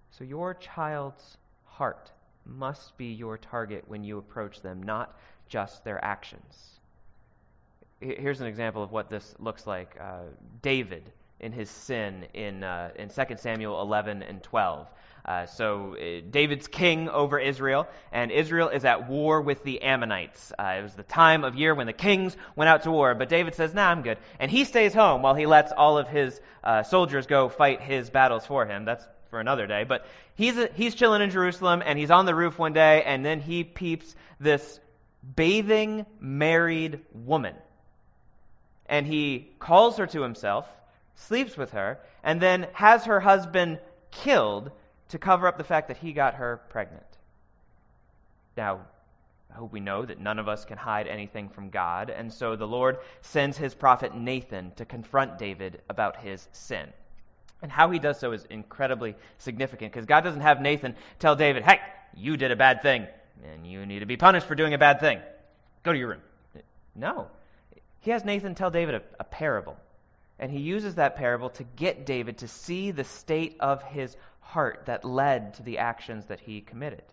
So, 0.10 0.26
your 0.26 0.56
child's 0.56 1.38
heart 1.64 2.12
must 2.46 2.98
be 2.98 3.14
your 3.14 3.38
target 3.38 3.86
when 3.88 4.04
you 4.04 4.18
approach 4.18 4.60
them, 4.60 4.84
not 4.84 5.18
just 5.48 5.86
their 5.86 6.04
actions. 6.04 6.81
Here's 8.02 8.42
an 8.42 8.48
example 8.48 8.84
of 8.84 8.92
what 8.92 9.10
this 9.10 9.36
looks 9.40 9.68
like 9.68 9.96
uh, 10.00 10.24
David 10.62 11.12
in 11.40 11.52
his 11.52 11.70
sin 11.70 12.26
in, 12.34 12.64
uh, 12.64 12.92
in 12.96 13.10
2 13.10 13.38
Samuel 13.38 13.82
11 13.82 14.24
and 14.24 14.42
12. 14.44 14.88
Uh, 15.24 15.46
so 15.46 15.96
uh, 15.96 16.22
David's 16.30 16.68
king 16.68 17.08
over 17.10 17.38
Israel, 17.38 17.88
and 18.12 18.32
Israel 18.32 18.70
is 18.70 18.86
at 18.86 19.08
war 19.08 19.42
with 19.42 19.64
the 19.64 19.84
Ammonites. 19.84 20.52
Uh, 20.58 20.78
it 20.80 20.82
was 20.82 20.96
the 20.96 21.04
time 21.04 21.44
of 21.44 21.56
year 21.56 21.76
when 21.76 21.86
the 21.86 21.94
kings 21.94 22.36
went 22.56 22.70
out 22.70 22.84
to 22.84 22.92
war, 22.92 23.14
but 23.14 23.30
David 23.30 23.54
says, 23.54 23.74
"Nah, 23.74 23.90
I'm 23.90 24.02
good," 24.02 24.18
and 24.40 24.50
he 24.50 24.66
stays 24.66 24.96
home 24.96 25.22
while 25.22 25.36
he 25.36 25.46
lets 25.46 25.72
all 25.72 26.00
of 26.00 26.08
his 26.08 26.40
uh, 26.64 26.82
soldiers 26.82 27.28
go 27.28 27.50
fight 27.50 27.82
his 27.82 28.10
battles 28.10 28.48
for 28.48 28.66
him. 28.66 28.86
That's 28.86 29.06
for 29.30 29.40
another 29.40 29.68
day. 29.68 29.84
But 29.88 30.06
he's 30.36 30.58
a, 30.58 30.70
he's 30.74 30.96
chilling 30.96 31.22
in 31.22 31.30
Jerusalem, 31.30 31.84
and 31.86 32.00
he's 32.00 32.12
on 32.12 32.26
the 32.26 32.34
roof 32.36 32.58
one 32.58 32.74
day, 32.74 33.04
and 33.04 33.24
then 33.24 33.40
he 33.40 33.64
peeps 33.64 34.16
this 34.40 34.80
bathing 35.36 36.06
married 36.20 37.00
woman, 37.14 37.56
and 38.92 39.08
he 39.08 39.48
calls 39.58 39.98
her 39.98 40.06
to 40.06 40.22
himself, 40.22 40.68
sleeps 41.16 41.56
with 41.56 41.72
her, 41.72 41.98
and 42.24 42.42
then 42.42 42.68
has 42.74 43.06
her 43.06 43.22
husband 43.22 43.80
killed 44.12 44.70
to 45.10 45.18
cover 45.18 45.48
up 45.48 45.58
the 45.58 45.64
fact 45.64 45.88
that 45.88 45.98
he 45.98 46.12
got 46.12 46.36
her 46.36 46.60
pregnant. 46.70 47.06
Now, 48.58 48.82
I 49.50 49.58
hope 49.58 49.72
we 49.72 49.80
know 49.80 50.06
that 50.06 50.20
none 50.20 50.40
of 50.40 50.50
us 50.50 50.66
can 50.66 50.78
hide 50.78 51.08
anything 51.08 51.48
from 51.48 51.70
God, 51.70 52.10
and 52.10 52.32
so 52.34 52.58
the 52.58 52.68
Lord 52.68 52.98
sends 53.22 53.58
his 53.58 53.74
prophet 53.74 54.14
Nathan 54.14 54.74
to 54.76 54.84
confront 54.84 55.38
David 55.38 55.82
about 55.90 56.18
his 56.18 56.46
sin. 56.52 56.90
And 57.62 57.72
how 57.72 57.92
he 57.92 58.00
does 58.00 58.20
so 58.20 58.34
is 58.34 58.44
incredibly 58.50 59.16
significant 59.38 59.94
because 59.94 60.06
God 60.06 60.22
doesn't 60.22 60.42
have 60.42 60.62
Nathan 60.62 60.96
tell 61.18 61.38
David, 61.38 61.64
hey, 61.64 61.80
you 62.14 62.36
did 62.36 62.52
a 62.52 62.58
bad 62.58 62.82
thing, 62.82 63.08
and 63.54 63.66
you 63.66 63.86
need 63.86 64.00
to 64.00 64.06
be 64.06 64.18
punished 64.18 64.48
for 64.48 64.56
doing 64.56 64.74
a 64.74 64.78
bad 64.78 65.00
thing. 65.00 65.20
Go 65.84 65.94
to 65.94 65.98
your 65.98 66.10
room. 66.10 66.22
No. 66.94 67.28
He 68.02 68.12
has 68.12 68.26
Nathan 68.26 68.56
tell 68.56 68.72
David 68.72 68.96
a, 68.96 69.02
a 69.20 69.24
parable. 69.24 69.78
And 70.40 70.52
he 70.52 70.60
uses 70.60 70.96
that 70.96 71.16
parable 71.16 71.52
to 71.52 71.64
get 71.64 72.06
David 72.06 72.40
to 72.40 72.48
see 72.48 72.92
the 72.92 73.04
state 73.04 73.58
of 73.60 73.84
his 73.84 74.18
heart 74.40 74.84
that 74.88 75.06
led 75.06 75.54
to 75.56 75.64
the 75.64 75.78
actions 75.78 76.26
that 76.26 76.40
he 76.40 76.62
committed. 76.62 77.04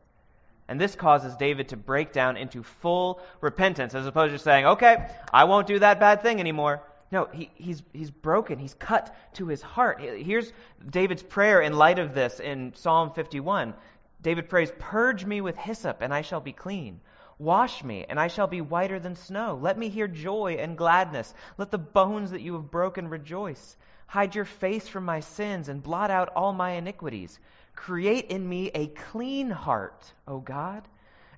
And 0.66 0.80
this 0.80 0.94
causes 0.94 1.36
David 1.36 1.68
to 1.68 1.76
break 1.76 2.12
down 2.12 2.36
into 2.36 2.62
full 2.62 3.20
repentance 3.40 3.94
as 3.94 4.06
opposed 4.06 4.32
to 4.32 4.38
saying, 4.38 4.66
okay, 4.66 5.08
I 5.32 5.44
won't 5.44 5.66
do 5.66 5.78
that 5.78 6.00
bad 6.00 6.22
thing 6.22 6.40
anymore. 6.40 6.82
No, 7.10 7.26
he, 7.32 7.50
he's, 7.54 7.82
he's 7.92 8.10
broken. 8.10 8.58
He's 8.58 8.74
cut 8.74 9.14
to 9.34 9.46
his 9.46 9.62
heart. 9.62 10.00
Here's 10.00 10.52
David's 10.90 11.22
prayer 11.22 11.62
in 11.62 11.72
light 11.74 11.98
of 11.98 12.14
this 12.14 12.38
in 12.38 12.74
Psalm 12.74 13.12
51. 13.12 13.72
David 14.20 14.48
prays, 14.50 14.70
Purge 14.78 15.24
me 15.24 15.40
with 15.40 15.56
hyssop, 15.56 16.02
and 16.02 16.12
I 16.12 16.22
shall 16.22 16.40
be 16.40 16.52
clean. 16.52 17.00
Wash 17.38 17.84
me, 17.84 18.04
and 18.08 18.18
I 18.18 18.26
shall 18.26 18.48
be 18.48 18.60
whiter 18.60 18.98
than 18.98 19.14
snow. 19.14 19.58
Let 19.60 19.78
me 19.78 19.88
hear 19.88 20.08
joy 20.08 20.56
and 20.58 20.76
gladness. 20.76 21.34
Let 21.56 21.70
the 21.70 21.78
bones 21.78 22.32
that 22.32 22.40
you 22.40 22.54
have 22.54 22.70
broken 22.70 23.08
rejoice. 23.08 23.76
Hide 24.08 24.34
your 24.34 24.44
face 24.44 24.88
from 24.88 25.04
my 25.04 25.20
sins 25.20 25.68
and 25.68 25.82
blot 25.82 26.10
out 26.10 26.30
all 26.34 26.52
my 26.52 26.72
iniquities. 26.72 27.38
Create 27.76 28.26
in 28.26 28.48
me 28.48 28.72
a 28.74 28.88
clean 28.88 29.50
heart, 29.50 30.12
O 30.26 30.40
God, 30.40 30.88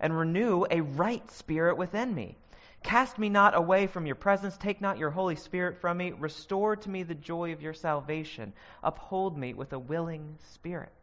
and 0.00 0.16
renew 0.16 0.64
a 0.70 0.80
right 0.80 1.30
spirit 1.30 1.76
within 1.76 2.14
me. 2.14 2.36
Cast 2.82 3.18
me 3.18 3.28
not 3.28 3.54
away 3.54 3.86
from 3.86 4.06
your 4.06 4.14
presence. 4.14 4.56
Take 4.56 4.80
not 4.80 4.96
your 4.96 5.10
Holy 5.10 5.36
Spirit 5.36 5.76
from 5.80 5.98
me. 5.98 6.12
Restore 6.12 6.76
to 6.76 6.88
me 6.88 7.02
the 7.02 7.14
joy 7.14 7.52
of 7.52 7.60
your 7.60 7.74
salvation. 7.74 8.54
Uphold 8.82 9.36
me 9.36 9.52
with 9.52 9.74
a 9.74 9.78
willing 9.78 10.38
spirit. 10.52 10.99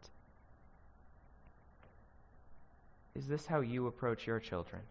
Is 3.14 3.26
this 3.26 3.46
how 3.46 3.60
you 3.60 3.86
approach 3.86 4.26
your 4.26 4.40
children? 4.40 4.82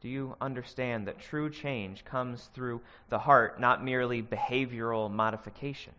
Do 0.00 0.08
you 0.08 0.34
understand 0.40 1.06
that 1.06 1.20
true 1.20 1.50
change 1.50 2.04
comes 2.04 2.48
through 2.54 2.80
the 3.10 3.18
heart, 3.18 3.60
not 3.60 3.84
merely 3.84 4.22
behavioral 4.22 5.10
modification? 5.10 5.92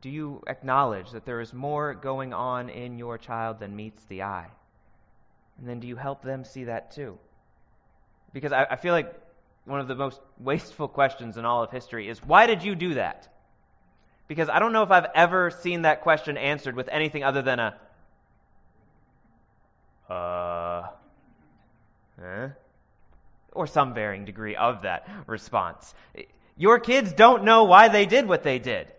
Do 0.00 0.10
you 0.10 0.42
acknowledge 0.46 1.10
that 1.12 1.24
there 1.24 1.40
is 1.40 1.54
more 1.54 1.94
going 1.94 2.34
on 2.34 2.68
in 2.68 2.98
your 2.98 3.16
child 3.16 3.60
than 3.60 3.74
meets 3.74 4.04
the 4.04 4.22
eye? 4.22 4.48
And 5.58 5.68
then 5.68 5.80
do 5.80 5.86
you 5.86 5.96
help 5.96 6.22
them 6.22 6.44
see 6.44 6.64
that 6.64 6.92
too? 6.92 7.18
Because 8.32 8.52
I, 8.52 8.64
I 8.70 8.76
feel 8.76 8.92
like 8.92 9.14
one 9.64 9.80
of 9.80 9.88
the 9.88 9.94
most 9.94 10.20
wasteful 10.38 10.88
questions 10.88 11.38
in 11.38 11.44
all 11.44 11.62
of 11.62 11.70
history 11.70 12.08
is 12.08 12.22
why 12.22 12.46
did 12.46 12.62
you 12.62 12.74
do 12.74 12.94
that? 12.94 13.28
Because 14.28 14.48
I 14.48 14.58
don't 14.58 14.72
know 14.72 14.82
if 14.82 14.90
I've 14.90 15.10
ever 15.14 15.50
seen 15.50 15.82
that 15.82 16.02
question 16.02 16.36
answered 16.36 16.76
with 16.76 16.88
anything 16.88 17.24
other 17.24 17.42
than 17.42 17.60
a, 17.60 17.76
uh, 20.08 20.88
eh? 22.22 22.48
Or 23.52 23.66
some 23.66 23.94
varying 23.94 24.24
degree 24.24 24.56
of 24.56 24.82
that 24.82 25.08
response. 25.26 25.94
Your 26.56 26.78
kids 26.78 27.12
don't 27.12 27.44
know 27.44 27.64
why 27.64 27.88
they 27.88 28.06
did 28.06 28.28
what 28.28 28.42
they 28.42 28.58
did. 28.58 28.92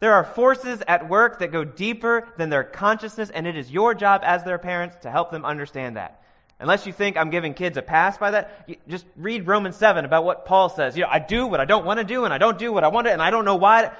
There 0.00 0.14
are 0.14 0.24
forces 0.24 0.82
at 0.88 1.08
work 1.08 1.40
that 1.40 1.52
go 1.52 1.62
deeper 1.62 2.26
than 2.38 2.48
their 2.48 2.64
consciousness, 2.64 3.28
and 3.28 3.46
it 3.46 3.56
is 3.56 3.70
your 3.70 3.94
job 3.94 4.22
as 4.24 4.42
their 4.44 4.58
parents 4.58 4.96
to 5.02 5.10
help 5.10 5.30
them 5.30 5.44
understand 5.44 5.96
that. 5.96 6.22
Unless 6.58 6.86
you 6.86 6.92
think 6.92 7.16
I'm 7.16 7.30
giving 7.30 7.54
kids 7.54 7.76
a 7.76 7.82
pass 7.82 8.18
by 8.18 8.32
that, 8.32 8.68
just 8.88 9.06
read 9.16 9.46
Romans 9.46 9.76
7 9.76 10.04
about 10.04 10.24
what 10.24 10.44
Paul 10.46 10.68
says. 10.68 10.96
You 10.96 11.04
know, 11.04 11.08
I 11.10 11.18
do 11.18 11.46
what 11.46 11.60
I 11.60 11.64
don't 11.64 11.84
want 11.84 11.98
to 11.98 12.04
do, 12.04 12.24
and 12.24 12.34
I 12.34 12.38
don't 12.38 12.58
do 12.58 12.72
what 12.72 12.84
I 12.84 12.88
want 12.88 13.06
to, 13.06 13.12
and 13.12 13.22
I 13.22 13.30
don't 13.30 13.44
know 13.44 13.56
why. 13.56 13.92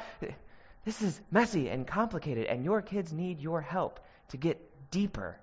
This 0.84 1.02
is 1.02 1.18
messy 1.30 1.68
and 1.68 1.86
complicated, 1.86 2.46
and 2.46 2.64
your 2.64 2.80
kids 2.80 3.12
need 3.12 3.40
your 3.40 3.60
help 3.60 4.00
to 4.30 4.38
get 4.38 4.58
deeper 4.90 5.36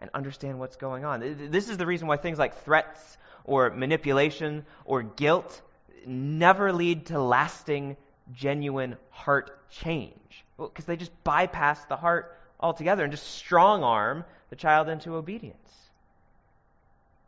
and 0.00 0.10
understand 0.14 0.58
what's 0.58 0.76
going 0.76 1.04
on. 1.04 1.50
This 1.50 1.68
is 1.68 1.76
the 1.76 1.86
reason 1.86 2.08
why 2.08 2.16
things 2.16 2.38
like 2.38 2.62
threats 2.64 3.18
or 3.44 3.70
manipulation 3.70 4.64
or 4.84 5.02
guilt 5.02 5.62
never 6.06 6.72
lead 6.72 7.06
to 7.06 7.20
lasting, 7.20 7.96
genuine 8.32 8.96
heart 9.10 9.70
change. 9.70 10.44
Because 10.56 10.86
well, 10.86 10.94
they 10.94 10.96
just 10.96 11.24
bypass 11.24 11.84
the 11.86 11.96
heart 11.96 12.36
altogether 12.60 13.04
and 13.04 13.12
just 13.12 13.26
strong 13.26 13.82
arm 13.82 14.24
the 14.50 14.56
child 14.56 14.88
into 14.88 15.14
obedience. 15.14 15.58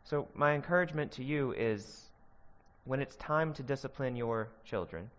So, 0.05 0.27
my 0.33 0.53
encouragement 0.53 1.11
to 1.13 1.23
you 1.23 1.53
is 1.57 2.05
when 2.85 3.01
it's 3.01 3.15
time 3.17 3.53
to 3.55 3.63
discipline 3.63 4.15
your 4.15 4.47
children, 4.63 5.09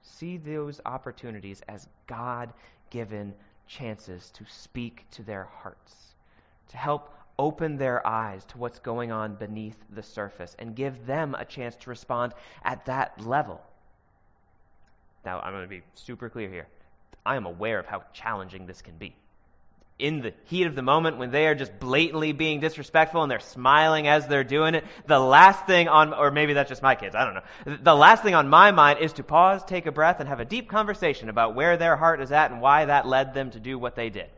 see 0.00 0.38
those 0.38 0.80
opportunities 0.86 1.62
as 1.68 1.86
God 2.06 2.52
given 2.88 3.34
chances 3.66 4.30
to 4.30 4.44
speak 4.48 5.04
to 5.12 5.22
their 5.22 5.44
hearts, 5.44 6.07
to 6.68 6.76
help 6.76 7.14
open 7.38 7.76
their 7.76 8.04
eyes 8.06 8.44
to 8.46 8.58
what's 8.58 8.80
going 8.80 9.12
on 9.12 9.34
beneath 9.36 9.76
the 9.90 10.02
surface, 10.02 10.56
and 10.58 10.74
give 10.74 11.06
them 11.06 11.34
a 11.38 11.44
chance 11.44 11.76
to 11.76 11.90
respond 11.90 12.32
at 12.64 12.84
that 12.86 13.20
level. 13.24 13.60
Now, 15.24 15.40
I'm 15.40 15.52
going 15.52 15.62
to 15.62 15.68
be 15.68 15.82
super 15.94 16.28
clear 16.28 16.48
here. 16.48 16.66
I 17.24 17.36
am 17.36 17.46
aware 17.46 17.78
of 17.78 17.86
how 17.86 18.02
challenging 18.12 18.66
this 18.66 18.82
can 18.82 18.96
be 18.96 19.14
in 19.98 20.20
the 20.20 20.32
heat 20.44 20.66
of 20.66 20.76
the 20.76 20.82
moment 20.82 21.18
when 21.18 21.30
they 21.30 21.46
are 21.46 21.54
just 21.54 21.78
blatantly 21.80 22.32
being 22.32 22.60
disrespectful 22.60 23.22
and 23.22 23.30
they're 23.30 23.40
smiling 23.40 24.06
as 24.06 24.26
they're 24.26 24.44
doing 24.44 24.74
it, 24.74 24.84
the 25.06 25.18
last 25.18 25.66
thing 25.66 25.88
on, 25.88 26.14
or 26.14 26.30
maybe 26.30 26.52
that's 26.52 26.68
just 26.68 26.82
my 26.82 26.94
kids, 26.94 27.14
I 27.16 27.24
don't 27.24 27.34
know. 27.34 27.76
The 27.82 27.94
last 27.94 28.22
thing 28.22 28.34
on 28.34 28.48
my 28.48 28.70
mind 28.70 29.00
is 29.00 29.14
to 29.14 29.24
pause, 29.24 29.64
take 29.64 29.86
a 29.86 29.92
breath, 29.92 30.20
and 30.20 30.28
have 30.28 30.40
a 30.40 30.44
deep 30.44 30.68
conversation 30.68 31.28
about 31.28 31.54
where 31.54 31.76
their 31.76 31.96
heart 31.96 32.20
is 32.20 32.30
at 32.30 32.50
and 32.50 32.60
why 32.60 32.84
that 32.84 33.06
led 33.06 33.34
them 33.34 33.50
to 33.50 33.60
do 33.60 33.78
what 33.78 33.96
they 33.96 34.08
did. 34.08 34.30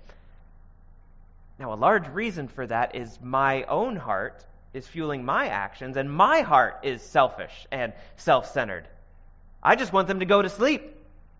Now, 1.61 1.73
a 1.73 1.77
large 1.77 2.09
reason 2.09 2.49
for 2.49 2.67
that 2.67 2.97
is 2.97 3.17
my 3.23 3.63
own 3.65 3.95
heart 3.95 4.45
is 4.75 4.89
fueling 4.89 5.25
my 5.25 5.49
actions, 5.49 5.97
and 5.97 6.13
my 6.13 6.41
heart 6.41 6.81
is 6.83 7.03
selfish 7.03 7.67
and 7.71 7.93
self 8.17 8.51
centered. 8.53 8.89
I 9.63 9.77
just 9.77 9.93
want 9.93 10.09
them 10.09 10.19
to 10.19 10.27
go 10.27 10.43
to 10.43 10.49
sleep, 10.49 10.83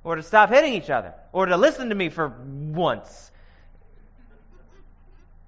or 0.05 0.15
to 0.15 0.23
stop 0.23 0.51
hitting 0.51 0.75
each 0.75 0.91
other, 0.91 1.15
or 1.33 1.47
to 1.47 1.57
listen 1.57 1.89
to 1.89 1.95
me 1.97 2.11
for 2.11 2.29
once 2.29 3.31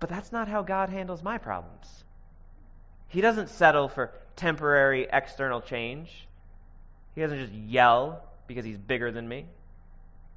but 0.03 0.11
that's 0.11 0.33
not 0.33 0.49
how 0.49 0.63
God 0.63 0.89
handles 0.89 1.23
my 1.23 1.39
problems. 1.39 1.87
He 3.07 3.21
doesn't 3.21 3.51
settle 3.51 3.87
for 3.87 4.11
temporary 4.35 5.07
external 5.09 5.61
change. 5.61 6.27
He 7.15 7.21
doesn't 7.21 7.39
just 7.39 7.53
yell 7.53 8.25
because 8.49 8.65
he's 8.65 8.79
bigger 8.79 9.13
than 9.13 9.29
me. 9.29 9.47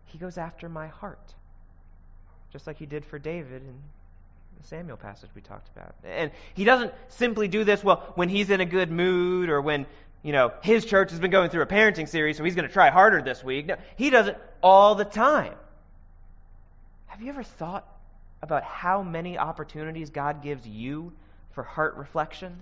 He 0.06 0.19
goes 0.19 0.38
after 0.38 0.69
my 0.69 0.86
heart, 0.86 1.34
just 2.54 2.67
like 2.67 2.78
he 2.78 2.86
did 2.86 3.06
for 3.06 3.17
David 3.17 3.63
in 3.63 3.74
Samuel 4.65 4.97
passage 4.97 5.30
we 5.36 5.41
talked 5.41 5.69
about. 5.75 5.95
And 6.04 6.32
he 6.54 6.63
doesn't 6.63 6.93
simply 7.10 7.47
do 7.47 7.63
this, 7.63 7.84
well, 7.84 8.12
when 8.15 8.30
he's 8.30 8.49
in 8.49 8.62
a 8.62 8.65
good 8.65 8.91
mood 8.91 9.49
or 9.49 9.62
when, 9.62 9.86
you 10.23 10.32
know, 10.32 10.51
his 10.62 10.86
church 10.86 11.12
has 11.12 11.19
been 11.19 11.32
going 11.32 11.49
through 11.49 11.62
a 11.62 11.67
parenting 11.67 12.10
series, 12.10 12.38
so 12.38 12.43
he's 12.43 12.56
going 12.56 12.67
to 12.67 12.73
try 12.73 12.89
harder 12.89 13.21
this 13.21 13.43
week. 13.43 13.67
No, 13.67 13.75
he 13.95 14.10
does 14.10 14.28
it 14.28 14.38
all 14.63 14.95
the 14.95 15.06
time. 15.06 15.54
Have 17.08 17.21
you 17.21 17.30
ever 17.30 17.43
thought 17.43 17.88
about 18.41 18.63
how 18.63 19.04
many 19.04 19.38
opportunities 19.38 20.10
God 20.10 20.41
gives 20.43 20.67
you 20.67 21.13
for 21.51 21.63
heart 21.63 21.95
reflection? 21.95 22.60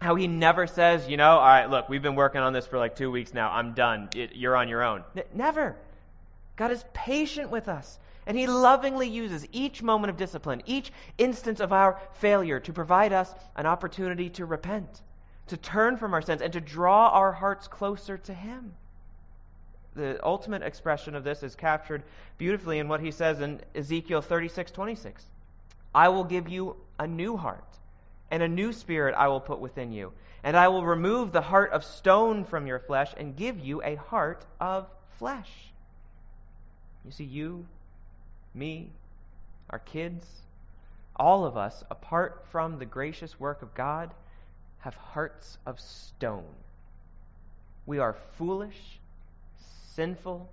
How 0.00 0.14
he 0.14 0.26
never 0.26 0.66
says, 0.66 1.08
you 1.08 1.16
know, 1.16 1.38
all 1.38 1.46
right, 1.46 1.68
look, 1.68 1.88
we've 1.88 2.02
been 2.02 2.14
working 2.14 2.40
on 2.40 2.52
this 2.52 2.66
for 2.66 2.78
like 2.78 2.96
two 2.96 3.10
weeks 3.10 3.34
now. 3.34 3.50
I'm 3.50 3.74
done. 3.74 4.08
It, 4.14 4.34
you're 4.34 4.56
on 4.56 4.68
your 4.68 4.82
own. 4.82 5.04
N- 5.16 5.24
never. 5.34 5.76
God 6.56 6.70
is 6.70 6.84
patient 6.92 7.50
with 7.50 7.68
us. 7.68 7.98
And 8.26 8.36
he 8.36 8.46
lovingly 8.46 9.08
uses 9.08 9.46
each 9.52 9.82
moment 9.82 10.10
of 10.10 10.16
discipline, 10.16 10.62
each 10.66 10.92
instance 11.18 11.60
of 11.60 11.72
our 11.72 12.00
failure 12.14 12.60
to 12.60 12.72
provide 12.72 13.12
us 13.12 13.34
an 13.56 13.66
opportunity 13.66 14.30
to 14.30 14.46
repent, 14.46 15.02
to 15.48 15.56
turn 15.56 15.96
from 15.96 16.14
our 16.14 16.22
sins, 16.22 16.40
and 16.40 16.52
to 16.52 16.60
draw 16.60 17.08
our 17.08 17.32
hearts 17.32 17.68
closer 17.68 18.16
to 18.18 18.32
him 18.32 18.72
the 19.94 20.18
ultimate 20.24 20.62
expression 20.62 21.14
of 21.14 21.24
this 21.24 21.42
is 21.42 21.54
captured 21.54 22.02
beautifully 22.38 22.78
in 22.78 22.88
what 22.88 23.00
he 23.00 23.10
says 23.10 23.40
in 23.40 23.60
Ezekiel 23.74 24.20
36 24.20 24.70
26. 24.70 25.24
I 25.94 26.08
will 26.08 26.24
give 26.24 26.48
you 26.48 26.76
a 26.98 27.06
new 27.06 27.36
heart, 27.36 27.78
and 28.30 28.42
a 28.42 28.48
new 28.48 28.72
spirit 28.72 29.14
I 29.16 29.28
will 29.28 29.40
put 29.40 29.60
within 29.60 29.92
you. 29.92 30.12
And 30.42 30.56
I 30.56 30.68
will 30.68 30.84
remove 30.84 31.32
the 31.32 31.40
heart 31.40 31.72
of 31.72 31.84
stone 31.84 32.44
from 32.44 32.66
your 32.66 32.78
flesh 32.78 33.14
and 33.16 33.36
give 33.36 33.58
you 33.60 33.82
a 33.82 33.94
heart 33.94 34.44
of 34.60 34.86
flesh. 35.18 35.50
You 37.04 37.12
see, 37.12 37.24
you, 37.24 37.66
me, 38.54 38.90
our 39.70 39.78
kids, 39.78 40.26
all 41.16 41.44
of 41.44 41.56
us, 41.56 41.84
apart 41.90 42.44
from 42.50 42.78
the 42.78 42.86
gracious 42.86 43.38
work 43.38 43.62
of 43.62 43.74
God, 43.74 44.12
have 44.80 44.94
hearts 44.94 45.58
of 45.66 45.80
stone. 45.80 46.44
We 47.86 47.98
are 47.98 48.16
foolish 48.36 48.98
sinful, 49.94 50.48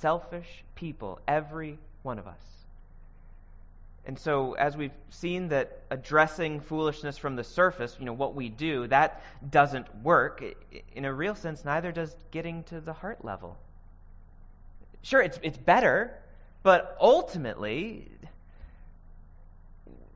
selfish 0.00 0.64
people, 0.74 1.20
every 1.28 1.78
one 2.02 2.18
of 2.18 2.26
us. 2.26 2.42
And 4.06 4.18
so, 4.18 4.54
as 4.54 4.76
we've 4.76 4.94
seen 5.10 5.48
that 5.48 5.82
addressing 5.90 6.60
foolishness 6.60 7.18
from 7.18 7.36
the 7.36 7.44
surface, 7.44 7.96
you 7.98 8.06
know, 8.06 8.12
what 8.12 8.34
we 8.34 8.48
do, 8.48 8.86
that 8.88 9.22
doesn't 9.50 9.94
work. 10.02 10.42
In 10.96 11.04
a 11.04 11.12
real 11.12 11.34
sense, 11.34 11.64
neither 11.64 11.92
does 11.92 12.16
getting 12.30 12.64
to 12.64 12.80
the 12.80 12.94
heart 12.94 13.24
level. 13.24 13.56
Sure, 15.02 15.20
it's, 15.20 15.38
it's 15.42 15.58
better, 15.58 16.18
but 16.62 16.96
ultimately, 17.00 18.08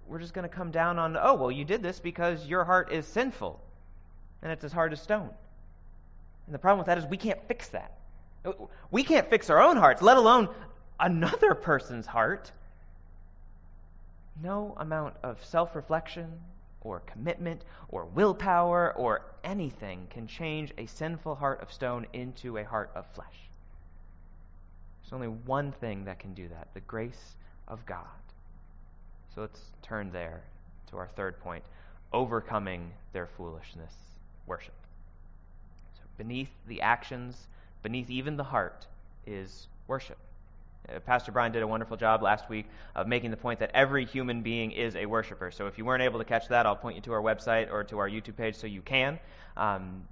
we're 0.07 0.18
just 0.18 0.35
going 0.35 0.48
to 0.48 0.54
come 0.54 0.70
down 0.70 0.98
on, 0.98 1.16
oh, 1.16 1.35
well, 1.35 1.50
you 1.50 1.64
did 1.64 1.83
this 1.83 1.98
because 1.98 2.46
your 2.46 2.64
heart 2.64 2.92
is 2.92 3.07
sinful, 3.07 3.61
and 4.42 4.52
it's 4.52 4.64
as 4.64 4.72
hard 4.72 4.92
as 4.92 5.00
stone. 5.00 5.30
And 6.46 6.54
the 6.54 6.59
problem 6.59 6.78
with 6.78 6.87
that 6.87 6.98
is 6.98 7.07
we 7.07 7.16
can't 7.16 7.40
fix 7.48 7.68
that. 7.68 7.92
We 8.90 9.02
can't 9.02 9.28
fix 9.30 9.48
our 9.48 9.62
own 9.62 9.76
hearts, 9.76 10.02
let 10.02 10.18
alone 10.18 10.48
another 11.00 11.54
person's 11.54 12.07
heart. 12.07 12.52
No 14.42 14.74
amount 14.78 15.14
of 15.22 15.42
self 15.44 15.74
reflection 15.74 16.30
or 16.83 17.00
commitment 17.00 17.62
or 17.88 18.04
willpower 18.04 18.92
or 18.94 19.22
anything 19.42 20.07
can 20.11 20.26
change 20.26 20.72
a 20.76 20.85
sinful 20.87 21.35
heart 21.35 21.62
of 21.62 21.72
stone 21.72 22.07
into 22.12 22.59
a 22.59 22.64
heart 22.64 22.90
of 22.94 23.07
flesh. 23.14 23.48
Only 25.14 25.29
one 25.29 25.72
thing 25.72 26.05
that 26.05 26.18
can 26.18 26.35
do 26.35 26.48
that 26.48 26.68
the 26.74 26.81
grace 26.81 27.37
of 27.68 27.87
God. 27.87 28.05
So 29.35 29.40
let's 29.40 29.61
turn 29.83 30.11
there 30.12 30.42
to 30.90 30.96
our 30.96 31.09
third 31.09 31.40
point 31.40 31.64
overcoming 32.12 32.92
their 33.12 33.27
foolishness 33.27 33.92
worship. 34.46 34.74
So 35.94 36.03
beneath 36.16 36.50
the 36.68 36.81
actions 36.83 37.48
beneath 37.85 38.11
even 38.11 38.37
the 38.37 38.42
heart, 38.42 38.87
is 39.27 39.68
worship. 39.87 40.16
Uh, 40.88 40.98
Pastor 40.98 41.31
Brian 41.31 41.53
did 41.53 41.62
a 41.62 41.66
wonderful 41.66 41.96
job 41.96 42.22
last 42.22 42.48
week 42.48 42.66
of 42.96 43.07
making 43.07 43.31
the 43.31 43.37
point 43.37 43.61
that 43.61 43.70
every 43.72 44.05
human 44.05 44.42
being 44.42 44.72
is 44.72 44.96
a 44.96 45.07
worshiper. 45.07 45.53
So 45.53 45.68
if 45.68 45.79
you 45.79 45.85
weren't 45.85 46.03
able 46.03 46.18
to 46.18 46.24
catch 46.24 46.48
that, 46.48 46.66
I'll 46.66 46.74
point 46.74 46.96
you 46.96 47.03
to 47.03 47.12
our 47.12 47.22
website 47.22 47.70
or 47.70 47.85
to 47.85 47.98
our 47.98 48.09
YouTube 48.09 48.37
page 48.37 48.57
so 48.57 48.66
you 48.66 48.83
can. 48.83 49.20
Um, 49.57 50.09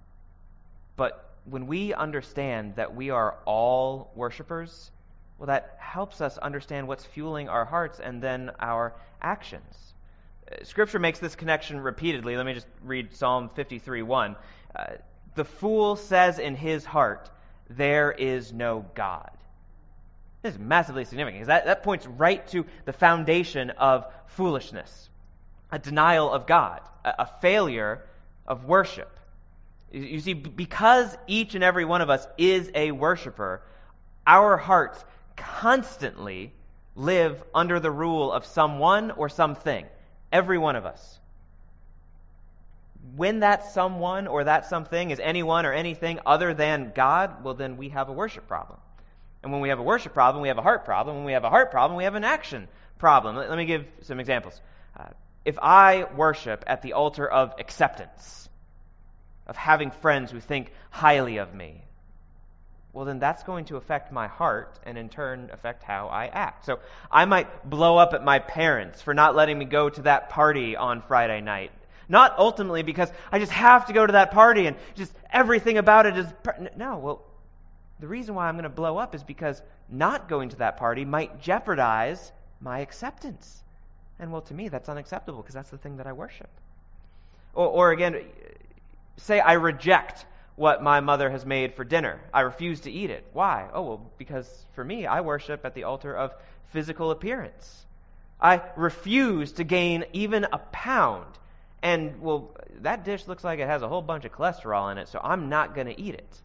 but 0.97 1.32
when 1.45 1.67
we 1.67 1.93
understand 1.93 2.77
that 2.77 2.95
we 2.95 3.11
are 3.11 3.37
all 3.45 4.11
worshipers, 4.15 4.91
well, 5.39 5.49
that 5.49 5.77
helps 5.79 6.21
us 6.21 6.39
understand 6.39 6.87
what's 6.87 7.05
fueling 7.05 7.49
our 7.49 7.65
hearts 7.65 8.01
and 8.01 8.23
then 8.23 8.51
our 8.61 8.95
actions. 9.21 9.95
Uh, 10.51 10.65
Scripture 10.65 10.99
makes 10.99 11.19
this 11.19 11.35
connection 11.35 11.81
repeatedly. 11.81 12.37
Let 12.37 12.47
me 12.47 12.55
just 12.55 12.69
read 12.83 13.15
Psalm 13.15 13.49
53 13.49 14.03
1. 14.03 14.37
Uh, 14.75 14.85
the 15.35 15.45
fool 15.45 15.97
says 15.97 16.39
in 16.39 16.55
his 16.55 16.85
heart, 16.85 17.31
There 17.71 18.13
is 18.13 18.53
no 18.53 18.85
God. 18.95 19.31
This 20.43 20.55
is 20.55 20.61
massively 20.61 21.05
significant 21.05 21.41
because 21.41 21.49
that, 21.49 21.65
that 21.67 21.83
points 21.83 22.07
right 22.07 22.47
to 22.49 22.65
the 22.85 22.93
foundation 22.93 23.71
of 23.71 24.07
foolishness 24.27 25.09
a 25.73 25.79
denial 25.79 26.31
of 26.31 26.47
God, 26.47 26.83
a, 27.05 27.15
a 27.21 27.27
failure 27.41 28.05
of 28.47 28.67
worship. 28.67 29.19
You 29.93 30.21
see, 30.21 30.33
because 30.33 31.17
each 31.27 31.55
and 31.55 31.63
every 31.63 31.85
one 31.85 32.01
of 32.01 32.09
us 32.09 32.27
is 32.39 32.71
a 32.75 32.93
worshiper, 32.93 33.63
our 34.27 34.57
hearts 34.57 35.05
constantly 35.37 36.53
live 36.97 37.43
under 37.55 37.79
the 37.79 37.91
rule 37.91 38.33
of 38.33 38.47
someone 38.47 39.11
or 39.11 39.29
something. 39.29 39.85
Every 40.31 40.59
one 40.59 40.77
of 40.77 40.87
us. 40.87 41.19
When 43.17 43.41
that 43.41 43.73
someone 43.73 44.27
or 44.27 44.45
that 44.45 44.67
something 44.67 45.11
is 45.11 45.21
anyone 45.21 45.67
or 45.67 45.73
anything 45.73 46.21
other 46.25 46.55
than 46.55 46.93
God, 46.95 47.45
well, 47.45 47.55
then 47.55 47.77
we 47.77 47.91
have 47.91 48.09
a 48.09 48.13
worship 48.13 48.49
problem. 48.49 48.79
And 49.43 49.53
when 49.53 49.61
we 49.61 49.71
have 49.71 49.81
a 49.81 49.83
worship 49.83 50.15
problem, 50.15 50.41
we 50.41 50.49
have 50.49 50.59
a 50.59 50.63
heart 50.63 50.85
problem. 50.85 51.17
When 51.17 51.25
we 51.25 51.33
have 51.33 51.45
a 51.45 51.51
heart 51.51 51.71
problem, 51.71 51.97
we 51.97 52.05
have 52.05 52.15
an 52.15 52.25
action 52.25 52.69
problem. 52.99 53.37
Let, 53.37 53.57
me 53.59 53.65
give 53.65 53.87
some 54.03 54.21
examples. 54.21 54.61
Uh, 54.99 55.07
if 55.45 55.59
I 55.61 56.05
worship 56.17 56.65
at 56.67 56.83
the 56.83 56.93
altar 56.93 57.29
of 57.29 57.55
acceptance, 57.59 58.49
of 59.47 59.57
having 59.57 59.91
friends 59.91 60.31
who 60.31 60.41
think 60.41 60.73
highly 60.91 61.39
of 61.39 61.55
me, 61.55 61.83
well, 62.93 63.07
then 63.07 63.19
that's 63.19 63.43
going 63.43 63.65
to 63.67 63.77
affect 63.77 64.13
my 64.13 64.29
heart 64.29 64.79
and 64.85 64.99
in 64.99 65.09
turn 65.09 65.49
affect 65.53 65.83
how 65.83 66.09
I 66.09 66.27
act. 66.27 66.67
So 66.67 66.79
I 67.11 67.25
might 67.25 67.69
blow 67.69 67.97
up 67.97 68.13
at 68.13 68.23
my 68.23 68.39
parents 68.39 69.01
for 69.01 69.15
not 69.15 69.35
letting 69.35 69.59
me 69.59 69.65
go 69.65 69.89
to 69.89 70.03
that 70.03 70.29
party 70.29 70.77
on 70.77 71.01
Friday 71.01 71.41
night. 71.41 71.71
Not 72.09 72.35
ultimately 72.37 72.83
because 72.83 73.11
I 73.31 73.39
just 73.39 73.53
have 73.53 73.87
to 73.87 73.95
go 73.95 74.07
to 74.07 74.13
that 74.13 74.33
party 74.33 74.67
and 74.67 74.77
just 74.95 75.13
everything 75.31 75.79
about 75.79 76.05
it 76.05 76.19
is. 76.19 76.27
No, 76.77 76.99
well, 76.99 77.23
the 78.01 78.09
reason 78.09 78.35
why 78.35 78.49
I'm 78.49 78.57
going 78.57 78.65
to 78.65 78.69
blow 78.69 78.99
up 78.99 79.15
is 79.15 79.23
because 79.23 79.63
not 79.89 80.29
going 80.29 80.51
to 80.51 80.57
that 80.57 80.77
party 80.77 81.07
might 81.07 81.41
jeopardize 81.41 82.33
my 82.61 82.81
acceptance. 82.81 83.63
And 84.19 84.31
well, 84.31 84.43
to 84.43 84.55
me, 84.55 84.69
that's 84.69 84.91
unacceptable 84.91 85.41
because 85.41 85.55
that's 85.55 85.71
the 85.71 85.79
thing 85.79 85.97
that 85.97 86.07
I 86.07 86.13
worship. 86.13 86.51
Or, 87.55 87.67
or 87.69 87.93
again, 87.93 88.17
say 89.17 89.41
I 89.41 89.55
reject 89.55 90.27
what 90.57 90.83
my 90.83 91.01
mother 91.01 91.31
has 91.31 91.47
made 91.47 91.75
for 91.75 91.85
dinner. 91.85 92.21
I 92.33 92.41
refuse 92.41 92.81
to 92.81 92.91
eat 92.91 93.11
it. 93.11 93.27
Why? 93.33 93.69
Oh, 93.73 93.83
well, 93.83 94.11
because 94.19 94.67
for 94.75 94.85
me, 94.85 95.07
I 95.07 95.23
worship 95.23 95.65
at 95.65 95.75
the 95.75 95.85
altar 95.85 96.15
of 96.15 96.35
physical 96.73 97.11
appearance. 97.11 97.87
I 98.41 98.61
refuse 98.77 99.53
to 99.53 99.65
gain 99.65 100.05
even 100.13 100.45
a 100.53 100.59
pound. 100.59 101.27
And, 101.83 102.21
well, 102.21 102.57
that 102.81 103.05
dish 103.05 103.27
looks 103.27 103.45
like 103.45 103.59
it 103.59 103.67
has 103.67 103.83
a 103.83 103.89
whole 103.89 104.03
bunch 104.03 104.25
of 104.25 104.33
cholesterol 104.33 104.91
in 104.93 104.99
it, 104.99 105.09
so 105.09 105.21
I'm 105.23 105.49
not 105.49 105.75
going 105.75 105.87
to 105.87 106.01
eat 106.01 106.15
it. 106.15 106.41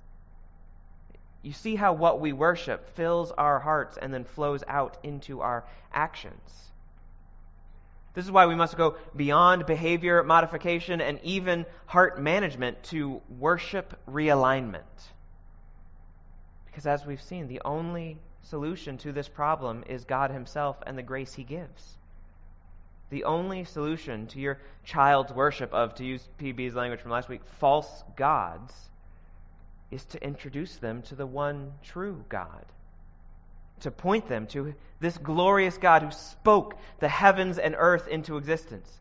You 1.43 1.53
see 1.53 1.75
how 1.75 1.93
what 1.93 2.19
we 2.19 2.33
worship 2.33 2.95
fills 2.95 3.31
our 3.31 3.59
hearts 3.59 3.97
and 3.97 4.13
then 4.13 4.23
flows 4.23 4.63
out 4.67 4.97
into 5.03 5.41
our 5.41 5.63
actions. 5.93 6.71
This 8.17 8.25
is 8.25 8.31
why 8.31 8.47
we 8.47 8.55
must 8.55 8.75
go 8.75 8.95
beyond 9.15 9.67
behavior 9.67 10.23
modification 10.23 11.01
and 11.01 11.19
even 11.21 11.67
heart 11.85 12.19
management 12.19 12.81
to 12.85 13.21
worship 13.37 13.95
realignment. 14.09 14.81
Because 16.65 16.87
as 16.87 17.05
we've 17.05 17.21
seen, 17.21 17.47
the 17.47 17.61
only 17.63 18.17
solution 18.41 18.97
to 18.97 19.11
this 19.11 19.27
problem 19.27 19.83
is 19.87 20.03
God 20.03 20.31
Himself 20.31 20.77
and 20.87 20.97
the 20.97 21.03
grace 21.03 21.35
He 21.35 21.43
gives. 21.43 21.99
The 23.11 23.23
only 23.23 23.65
solution 23.65 24.25
to 24.29 24.39
your 24.39 24.57
child's 24.83 25.31
worship 25.31 25.71
of, 25.71 25.93
to 25.93 26.03
use 26.03 26.27
PB's 26.39 26.73
language 26.73 27.01
from 27.01 27.11
last 27.11 27.29
week, 27.29 27.41
false 27.59 28.03
gods, 28.15 28.73
is 29.91 30.03
to 30.05 30.23
introduce 30.23 30.77
them 30.77 31.03
to 31.03 31.13
the 31.13 31.27
one 31.27 31.73
true 31.83 32.25
God 32.29 32.65
to 33.81 33.91
point 33.91 34.27
them 34.27 34.47
to 34.47 34.73
this 34.99 35.17
glorious 35.17 35.77
God 35.77 36.01
who 36.01 36.11
spoke 36.11 36.75
the 36.99 37.07
heavens 37.07 37.57
and 37.57 37.75
earth 37.77 38.07
into 38.07 38.37
existence, 38.37 38.91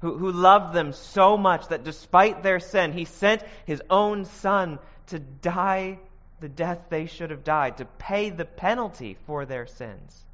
who, 0.00 0.16
who 0.16 0.32
loved 0.32 0.74
them 0.74 0.92
so 0.92 1.36
much 1.36 1.68
that 1.68 1.84
despite 1.84 2.42
their 2.42 2.60
sin, 2.60 2.92
he 2.92 3.04
sent 3.04 3.42
his 3.66 3.82
own 3.90 4.24
son 4.24 4.78
to 5.08 5.18
die 5.18 5.98
the 6.40 6.48
death 6.48 6.78
they 6.88 7.06
should 7.06 7.30
have 7.30 7.44
died, 7.44 7.76
to 7.76 7.84
pay 7.84 8.30
the 8.30 8.44
penalty 8.44 9.16
for 9.26 9.44
their 9.44 9.66
sins. 9.66 10.24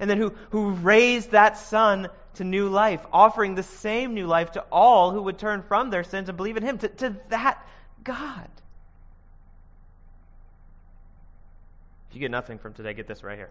And 0.00 0.10
then 0.10 0.18
who, 0.18 0.34
who 0.50 0.70
raised 0.70 1.30
that 1.30 1.58
son 1.58 2.08
to 2.34 2.44
new 2.44 2.68
life, 2.68 3.04
offering 3.12 3.54
the 3.54 3.62
same 3.62 4.14
new 4.14 4.26
life 4.26 4.52
to 4.52 4.60
all 4.72 5.10
who 5.10 5.22
would 5.22 5.38
turn 5.38 5.62
from 5.62 5.90
their 5.90 6.04
sins 6.04 6.28
and 6.28 6.36
believe 6.36 6.56
in 6.56 6.62
him, 6.62 6.78
to, 6.78 6.88
to 6.88 7.16
that 7.28 7.66
God. 8.02 8.48
You 12.16 12.20
get 12.20 12.30
nothing 12.30 12.58
from 12.58 12.72
today, 12.72 12.94
get 12.94 13.06
this 13.06 13.22
right 13.22 13.36
here. 13.36 13.50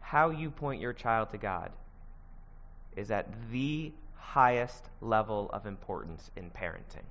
How 0.00 0.30
you 0.30 0.50
point 0.50 0.80
your 0.80 0.94
child 0.94 1.30
to 1.30 1.38
God 1.38 1.70
is 2.96 3.10
at 3.10 3.26
the 3.50 3.92
highest 4.16 4.84
level 5.02 5.50
of 5.52 5.66
importance 5.66 6.30
in 6.36 6.50
parenting. 6.50 7.04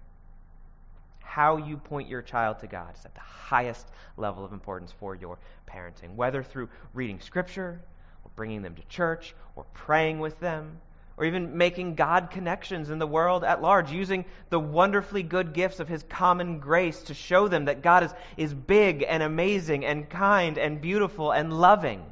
How 1.24 1.58
you 1.58 1.78
point 1.78 2.10
your 2.10 2.24
child 2.24 2.60
to 2.60 2.68
God 2.68 2.96
is 2.98 3.06
at 3.06 3.14
the 3.14 3.22
highest 3.22 3.88
level 4.18 4.44
of 4.44 4.54
importance 4.54 4.92
for 4.92 5.14
your 5.14 5.38
parenting, 5.70 6.16
whether 6.16 6.42
through 6.42 6.70
reading 6.96 7.20
Scripture, 7.20 7.80
or 8.24 8.32
bringing 8.36 8.64
them 8.64 8.74
to 8.74 8.82
church, 8.88 9.36
or 9.56 9.66
praying 9.76 10.18
with 10.20 10.40
them, 10.40 10.80
or 11.18 11.26
even 11.26 11.58
making 11.58 11.96
God 11.96 12.30
connections 12.30 12.92
in 12.92 13.00
the 13.00 13.08
world 13.08 13.44
at 13.44 13.62
large, 13.62 13.92
using 13.92 14.24
the 14.52 14.60
wonderfully 14.60 15.24
good 15.24 15.54
gifts 15.54 15.80
of 15.80 15.88
His 15.88 16.04
common 16.04 16.60
grace 16.60 17.02
to 17.04 17.16
show 17.16 17.48
them 17.48 17.66
that 17.66 17.82
God 17.82 18.04
is, 18.04 18.14
is 18.38 18.54
big 18.54 19.04
and 19.08 19.24
amazing 19.24 19.84
and 19.84 20.08
kind 20.08 20.60
and 20.60 20.80
beautiful 20.80 21.32
and 21.32 21.52
loving. 21.52 22.06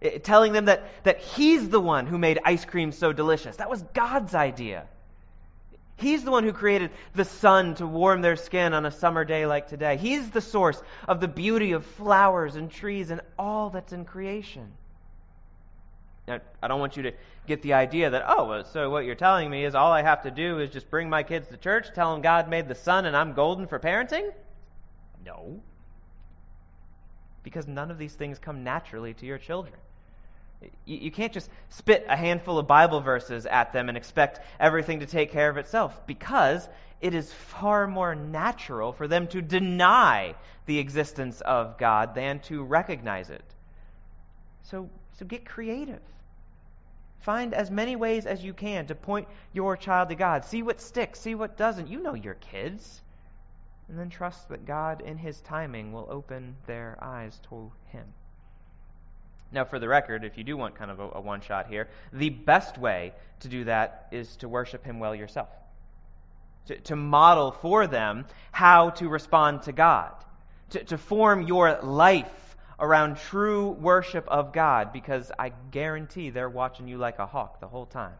It, 0.00 0.24
telling 0.24 0.52
them 0.52 0.64
that, 0.64 1.04
that 1.04 1.20
He's 1.20 1.68
the 1.68 1.80
one 1.80 2.06
who 2.06 2.18
made 2.18 2.40
ice 2.44 2.64
cream 2.64 2.90
so 2.90 3.12
delicious. 3.12 3.56
That 3.56 3.70
was 3.70 3.82
God's 3.94 4.34
idea. 4.34 4.84
He's 5.96 6.24
the 6.24 6.32
one 6.32 6.42
who 6.42 6.52
created 6.52 6.90
the 7.14 7.24
sun 7.24 7.76
to 7.76 7.86
warm 7.86 8.20
their 8.20 8.34
skin 8.34 8.74
on 8.74 8.84
a 8.84 8.90
summer 8.90 9.24
day 9.24 9.46
like 9.46 9.68
today. 9.68 9.96
He's 9.96 10.28
the 10.30 10.40
source 10.40 10.82
of 11.06 11.20
the 11.20 11.28
beauty 11.28 11.70
of 11.70 11.86
flowers 11.86 12.56
and 12.56 12.68
trees 12.68 13.12
and 13.12 13.20
all 13.38 13.70
that's 13.70 13.92
in 13.92 14.04
creation. 14.04 14.72
Now, 16.26 16.40
I 16.60 16.68
don't 16.68 16.80
want 16.80 16.96
you 16.96 17.04
to 17.04 17.12
get 17.46 17.62
the 17.62 17.74
idea 17.74 18.10
that, 18.10 18.24
oh, 18.26 18.62
so 18.72 18.90
what 18.90 19.04
you're 19.04 19.14
telling 19.14 19.50
me 19.50 19.64
is 19.64 19.74
all 19.74 19.92
I 19.92 20.02
have 20.02 20.22
to 20.22 20.30
do 20.30 20.58
is 20.58 20.70
just 20.70 20.90
bring 20.90 21.08
my 21.08 21.22
kids 21.22 21.48
to 21.48 21.56
church, 21.56 21.88
tell 21.94 22.12
them 22.12 22.22
God 22.22 22.48
made 22.48 22.68
the 22.68 22.74
sun 22.74 23.06
and 23.06 23.16
I'm 23.16 23.32
golden 23.32 23.66
for 23.66 23.78
parenting? 23.78 24.32
No. 25.24 25.60
Because 27.42 27.66
none 27.66 27.90
of 27.90 27.98
these 27.98 28.14
things 28.14 28.38
come 28.38 28.64
naturally 28.64 29.14
to 29.14 29.26
your 29.26 29.38
children. 29.38 29.76
You, 30.86 30.96
you 30.96 31.10
can't 31.10 31.32
just 31.32 31.50
spit 31.68 32.06
a 32.08 32.16
handful 32.16 32.58
of 32.58 32.66
Bible 32.66 33.00
verses 33.00 33.44
at 33.44 33.72
them 33.72 33.88
and 33.88 33.98
expect 33.98 34.40
everything 34.58 35.00
to 35.00 35.06
take 35.06 35.30
care 35.30 35.50
of 35.50 35.58
itself 35.58 36.06
because 36.06 36.66
it 37.00 37.14
is 37.14 37.30
far 37.30 37.86
more 37.86 38.14
natural 38.14 38.92
for 38.92 39.06
them 39.06 39.26
to 39.28 39.42
deny 39.42 40.34
the 40.64 40.78
existence 40.78 41.42
of 41.42 41.76
God 41.76 42.14
than 42.14 42.40
to 42.40 42.62
recognize 42.62 43.28
it. 43.28 43.44
So, 44.62 44.88
so 45.18 45.26
get 45.26 45.44
creative. 45.44 46.00
Find 47.24 47.54
as 47.54 47.70
many 47.70 47.96
ways 47.96 48.26
as 48.26 48.44
you 48.44 48.52
can 48.52 48.84
to 48.86 48.94
point 48.94 49.28
your 49.54 49.78
child 49.78 50.10
to 50.10 50.14
God. 50.14 50.44
See 50.44 50.62
what 50.62 50.78
sticks, 50.78 51.18
see 51.20 51.34
what 51.34 51.56
doesn't. 51.56 51.88
You 51.88 52.02
know 52.02 52.12
your 52.12 52.34
kids. 52.34 53.00
And 53.88 53.98
then 53.98 54.10
trust 54.10 54.50
that 54.50 54.66
God, 54.66 55.00
in 55.00 55.16
His 55.16 55.40
timing, 55.40 55.90
will 55.90 56.06
open 56.10 56.54
their 56.66 56.98
eyes 57.00 57.40
to 57.48 57.72
Him. 57.86 58.04
Now, 59.52 59.64
for 59.64 59.78
the 59.78 59.88
record, 59.88 60.22
if 60.22 60.36
you 60.36 60.44
do 60.44 60.58
want 60.58 60.74
kind 60.74 60.90
of 60.90 61.00
a, 61.00 61.10
a 61.14 61.20
one 61.22 61.40
shot 61.40 61.66
here, 61.66 61.88
the 62.12 62.28
best 62.28 62.76
way 62.76 63.14
to 63.40 63.48
do 63.48 63.64
that 63.64 64.08
is 64.12 64.36
to 64.36 64.48
worship 64.48 64.84
Him 64.84 64.98
well 64.98 65.14
yourself. 65.14 65.48
To, 66.66 66.78
to 66.78 66.94
model 66.94 67.52
for 67.52 67.86
them 67.86 68.26
how 68.52 68.90
to 68.90 69.08
respond 69.08 69.62
to 69.62 69.72
God. 69.72 70.12
To, 70.70 70.84
to 70.84 70.98
form 70.98 71.46
your 71.46 71.78
life 71.82 72.53
around 72.78 73.16
true 73.16 73.70
worship 73.70 74.26
of 74.28 74.52
God 74.52 74.92
because 74.92 75.30
I 75.38 75.52
guarantee 75.70 76.30
they're 76.30 76.48
watching 76.48 76.88
you 76.88 76.98
like 76.98 77.18
a 77.18 77.26
hawk 77.26 77.60
the 77.60 77.68
whole 77.68 77.86
time. 77.86 78.14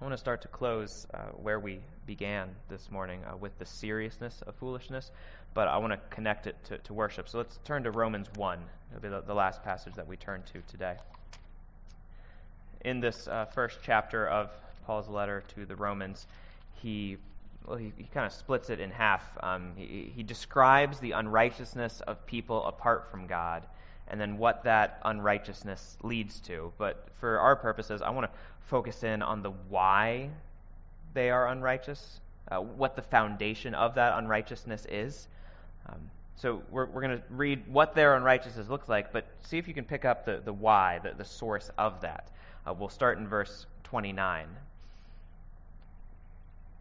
I 0.00 0.04
want 0.04 0.14
to 0.14 0.18
start 0.18 0.42
to 0.42 0.48
close 0.48 1.06
uh, 1.12 1.18
where 1.42 1.60
we 1.60 1.80
began 2.06 2.48
this 2.70 2.90
morning 2.90 3.20
uh, 3.30 3.36
with 3.36 3.56
the 3.58 3.66
seriousness 3.66 4.42
of 4.46 4.54
foolishness. 4.54 5.10
but 5.52 5.68
I 5.68 5.76
want 5.76 5.92
to 5.92 5.98
connect 6.14 6.46
it 6.46 6.56
to, 6.64 6.78
to 6.78 6.94
worship. 6.94 7.28
So 7.28 7.38
let's 7.38 7.58
turn 7.64 7.82
to 7.84 7.90
Romans 7.90 8.28
1. 8.36 8.58
It'll 8.90 9.02
be 9.02 9.08
the, 9.08 9.20
the 9.20 9.34
last 9.34 9.62
passage 9.62 9.94
that 9.94 10.06
we 10.06 10.16
turn 10.16 10.42
to 10.54 10.62
today. 10.70 10.96
In 12.82 13.00
this 13.00 13.28
uh, 13.28 13.44
first 13.44 13.80
chapter 13.82 14.26
of 14.26 14.50
Paul's 14.86 15.08
letter 15.08 15.42
to 15.54 15.66
the 15.66 15.76
Romans, 15.76 16.26
he 16.82 17.18
well, 17.66 17.76
he, 17.76 17.92
he 17.96 18.04
kind 18.04 18.26
of 18.26 18.32
splits 18.32 18.70
it 18.70 18.80
in 18.80 18.90
half. 18.90 19.22
Um, 19.42 19.72
he, 19.76 20.12
he 20.14 20.22
describes 20.22 20.98
the 20.98 21.12
unrighteousness 21.12 22.00
of 22.02 22.24
people 22.26 22.64
apart 22.64 23.10
from 23.10 23.26
God 23.26 23.64
and 24.10 24.20
then 24.20 24.38
what 24.38 24.64
that 24.64 25.00
unrighteousness 25.04 25.96
leads 26.02 26.40
to. 26.40 26.72
But 26.78 27.06
for 27.20 27.38
our 27.38 27.54
purposes, 27.54 28.02
I 28.02 28.10
want 28.10 28.30
to 28.30 28.38
focus 28.66 29.04
in 29.04 29.22
on 29.22 29.42
the 29.42 29.52
why 29.68 30.30
they 31.14 31.30
are 31.30 31.48
unrighteous, 31.48 32.20
uh, 32.50 32.58
what 32.58 32.96
the 32.96 33.02
foundation 33.02 33.74
of 33.74 33.94
that 33.94 34.18
unrighteousness 34.18 34.84
is. 34.90 35.28
Um, 35.88 36.10
so 36.34 36.62
we're, 36.70 36.86
we're 36.86 37.02
going 37.02 37.18
to 37.18 37.22
read 37.30 37.62
what 37.68 37.94
their 37.94 38.16
unrighteousness 38.16 38.68
looks 38.68 38.88
like, 38.88 39.12
but 39.12 39.26
see 39.42 39.58
if 39.58 39.68
you 39.68 39.74
can 39.74 39.84
pick 39.84 40.04
up 40.04 40.24
the, 40.24 40.40
the 40.44 40.52
why, 40.52 40.98
the, 41.02 41.12
the 41.16 41.24
source 41.24 41.70
of 41.78 42.00
that. 42.00 42.30
Uh, 42.66 42.74
we'll 42.74 42.88
start 42.88 43.18
in 43.18 43.28
verse 43.28 43.66
29. 43.84 44.48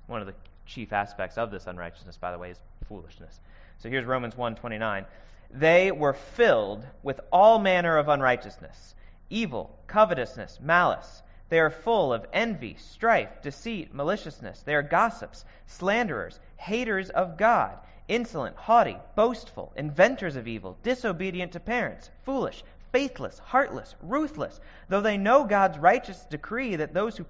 One 0.08 0.22
of 0.22 0.28
the 0.28 0.34
chief 0.70 0.94
aspects 0.94 1.38
of 1.38 1.52
this 1.52 1.68
unrighteousness, 1.68 2.18
by 2.18 2.32
the 2.32 2.38
way, 2.38 2.52
is 2.52 2.60
foolishness. 2.88 3.42
So 3.80 3.90
here's 3.90 4.06
Romans 4.06 4.36
1:29. 4.38 5.06
They 5.52 5.92
were 5.92 6.14
filled 6.14 6.86
with 7.02 7.20
all 7.32 7.58
manner 7.58 7.98
of 7.98 8.08
unrighteousness, 8.08 8.94
evil, 9.30 9.76
covetousness, 9.88 10.60
malice. 10.62 11.24
They 11.50 11.60
are 11.60 11.72
full 11.72 12.14
of 12.14 12.28
envy, 12.32 12.76
strife, 12.76 13.42
deceit, 13.42 13.94
maliciousness. 13.94 14.62
They 14.62 14.76
are 14.76 14.84
gossips, 14.84 15.44
slanderers, 15.66 16.40
haters 16.58 17.10
of 17.10 17.38
God, 17.38 17.80
insolent, 18.08 18.56
haughty, 18.56 18.98
boastful, 19.16 19.74
inventors 19.76 20.36
of 20.36 20.48
evil, 20.48 20.78
disobedient 20.84 21.54
to 21.54 21.60
parents, 21.60 22.12
foolish, 22.22 22.64
faithless, 22.92 23.40
heartless, 23.40 23.96
ruthless. 24.02 24.60
Though 24.88 25.02
they 25.02 25.18
know 25.18 25.44
God's 25.46 25.80
righteous 25.80 26.26
decree 26.26 26.76
that 26.76 26.94
those 26.94 27.18
who 27.18 27.24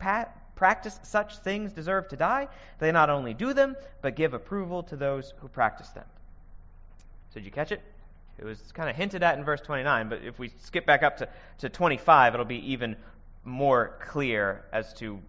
practice 0.59 0.99
such 1.03 1.37
things 1.37 1.71
deserve 1.71 2.09
to 2.09 2.17
die, 2.17 2.49
they 2.79 2.91
not 2.91 3.09
only 3.09 3.33
do 3.33 3.53
them, 3.53 3.77
but 4.01 4.17
give 4.17 4.33
approval 4.33 4.83
to 4.83 4.97
those 4.97 5.33
who 5.39 5.47
practice 5.47 5.87
them. 5.91 6.03
So, 7.29 7.35
did 7.35 7.45
you 7.45 7.51
catch 7.51 7.71
it? 7.71 7.81
It 8.37 8.43
was 8.43 8.59
kind 8.73 8.89
of 8.89 8.95
hinted 8.97 9.23
at 9.23 9.37
in 9.37 9.45
verse 9.45 9.61
29, 9.61 10.09
but 10.09 10.21
if 10.21 10.37
we 10.37 10.51
skip 10.63 10.85
back 10.85 11.01
up 11.01 11.15
to, 11.17 11.29
to 11.59 11.69
25, 11.69 12.33
it'll 12.33 12.45
be 12.45 12.73
even 12.73 12.97
more 13.45 13.97
clear 14.01 14.65
as 14.73 14.93
to 14.95 15.21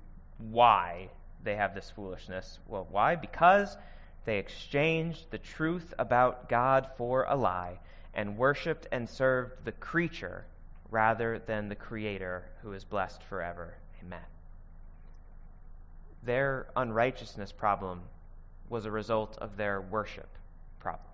why 0.51 1.09
they 1.45 1.55
have 1.55 1.77
this 1.77 1.91
foolishness. 1.95 2.59
Well, 2.67 2.89
why? 2.91 3.15
Because 3.15 3.77
they 4.25 4.39
exchanged 4.39 5.27
the 5.31 5.39
truth 5.39 5.95
about 5.97 6.49
God 6.49 6.89
for 6.97 7.25
a 7.29 7.37
lie 7.37 7.79
and 8.15 8.37
worshiped 8.37 8.89
and 8.91 9.09
served 9.09 9.65
the 9.65 9.73
creature 9.73 10.45
rather 10.91 11.39
than 11.39 11.69
the 11.69 11.77
Creator 11.77 12.51
who 12.63 12.73
is 12.73 12.83
blessed 12.83 13.23
forever. 13.23 13.75
Amen 14.05 14.40
their 16.23 16.67
unrighteousness 16.77 17.53
problem 17.53 18.03
was 18.69 18.85
a 18.85 18.91
result 18.91 19.37
of 19.39 19.57
their 19.57 19.81
worship 19.81 20.29
problem. 20.79 21.07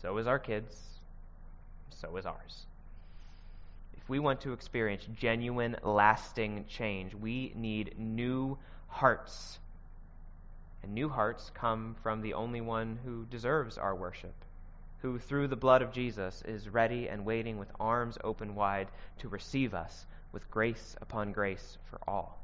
So 0.00 0.18
is 0.18 0.26
our 0.26 0.38
kids, 0.38 0.76
so 1.90 2.16
is 2.16 2.26
ours. 2.26 2.66
If 3.96 4.08
we 4.08 4.18
want 4.18 4.40
to 4.40 4.52
experience 4.52 5.06
genuine, 5.14 5.76
lasting 5.84 6.64
change, 6.68 7.14
we 7.14 7.52
need 7.54 7.94
new 7.98 8.58
hearts. 8.88 9.60
And 10.82 10.92
new 10.92 11.08
hearts 11.08 11.52
come 11.54 11.94
from 12.02 12.20
the 12.20 12.34
only 12.34 12.60
one 12.60 12.98
who 13.04 13.26
deserves 13.26 13.78
our 13.78 13.94
worship, 13.94 14.34
who, 15.02 15.20
through 15.20 15.46
the 15.46 15.56
blood 15.56 15.82
of 15.82 15.92
Jesus, 15.92 16.42
is 16.44 16.68
ready 16.68 17.08
and 17.08 17.24
waiting 17.24 17.58
with 17.58 17.70
arms 17.78 18.18
open 18.24 18.56
wide 18.56 18.88
to 19.18 19.28
receive 19.28 19.72
us 19.72 20.06
with 20.32 20.50
grace 20.50 20.96
upon 21.00 21.30
grace 21.30 21.78
for 21.88 22.00
all. 22.08 22.41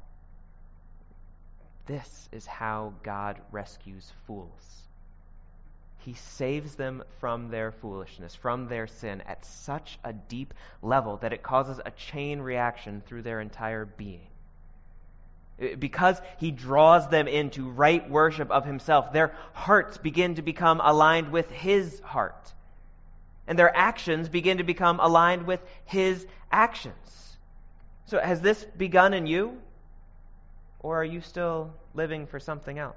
This 1.85 2.29
is 2.31 2.45
how 2.45 2.93
God 3.03 3.39
rescues 3.51 4.11
fools. 4.27 4.83
He 5.99 6.13
saves 6.13 6.75
them 6.75 7.03
from 7.19 7.49
their 7.49 7.71
foolishness, 7.71 8.33
from 8.33 8.67
their 8.67 8.87
sin, 8.87 9.21
at 9.27 9.45
such 9.45 9.99
a 10.03 10.13
deep 10.13 10.53
level 10.81 11.17
that 11.17 11.33
it 11.33 11.43
causes 11.43 11.79
a 11.83 11.91
chain 11.91 12.39
reaction 12.39 13.03
through 13.05 13.23
their 13.23 13.41
entire 13.41 13.85
being. 13.85 14.27
Uh, 15.61 15.75
because 15.77 16.21
he 16.37 16.51
draws 16.51 17.09
them 17.09 17.27
into 17.27 17.69
right 17.69 18.09
worship 18.09 18.49
of 18.49 18.65
himself, 18.65 19.11
their 19.11 19.35
hearts 19.53 19.97
begin 19.97 20.35
to 20.35 20.41
become 20.41 20.79
aligned 20.81 21.31
with 21.31 21.51
his 21.51 21.99
heart. 21.99 22.53
And 23.45 23.59
their 23.59 23.75
actions 23.75 24.29
begin 24.29 24.59
to 24.59 24.63
become 24.63 24.99
aligned 25.01 25.45
with 25.45 25.61
his 25.85 26.25
actions. 26.51 27.37
So, 28.05 28.19
has 28.19 28.41
this 28.41 28.63
begun 28.63 29.13
in 29.13 29.25
you? 29.27 29.59
Or 30.81 31.01
are 31.01 31.05
you 31.05 31.21
still 31.21 31.73
living 31.93 32.25
for 32.25 32.39
something 32.39 32.79
else? 32.79 32.95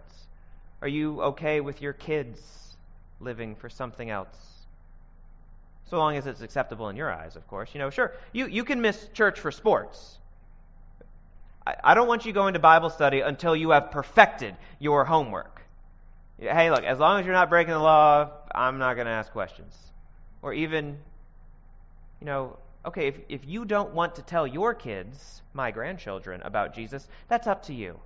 Are 0.81 0.88
you 0.88 1.21
okay 1.23 1.61
with 1.61 1.83
your 1.83 1.92
kids 1.92 2.77
living 3.21 3.55
for 3.55 3.68
something 3.68 4.11
else? 4.11 4.37
So 5.88 5.99
long 5.99 6.16
as 6.16 6.27
it's 6.27 6.40
acceptable 6.40 6.88
in 6.88 6.97
your 6.97 7.12
eyes, 7.12 7.37
of 7.37 7.47
course. 7.49 7.71
You 7.75 7.81
know, 7.81 7.90
sure, 7.90 8.12
you, 8.33 8.47
you 8.47 8.64
can 8.64 8.81
miss 8.81 9.09
church 9.12 9.38
for 9.40 9.51
sports. 9.51 10.18
I, 11.66 11.75
I 11.85 11.95
don't 11.95 12.09
want 12.09 12.25
you 12.25 12.33
going 12.33 12.55
to 12.55 12.61
Bible 12.61 12.90
study 12.90 13.21
until 13.21 13.55
you 13.55 13.71
have 13.71 13.90
perfected 13.90 14.57
your 14.79 15.05
homework. 15.05 15.62
Hey, 16.38 16.71
look, 16.71 16.83
as 16.83 16.99
long 16.99 17.21
as 17.21 17.27
you're 17.27 17.35
not 17.35 17.51
breaking 17.51 17.75
the 17.75 17.79
law, 17.79 18.31
I'm 18.55 18.79
not 18.79 18.95
going 18.95 19.07
to 19.07 19.12
ask 19.12 19.31
questions. 19.33 19.77
Or 20.40 20.53
even, 20.53 20.99
you 22.21 22.27
know, 22.27 22.57
okay, 22.85 23.09
if, 23.09 23.18
if 23.29 23.47
you 23.47 23.64
don't 23.64 23.95
want 23.95 24.14
to 24.16 24.23
tell 24.23 24.47
your 24.47 24.75
kids, 24.75 25.42
my 25.55 25.71
grandchildren, 25.71 26.40
about 26.42 26.75
Jesus, 26.75 27.09
that's 27.29 27.47
up 27.47 27.62
to 27.64 27.75
you. 27.75 27.99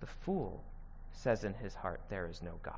The 0.00 0.06
fool 0.06 0.62
says 1.12 1.44
in 1.44 1.54
his 1.54 1.74
heart, 1.74 2.00
There 2.08 2.28
is 2.28 2.42
no 2.42 2.52
God. 2.62 2.74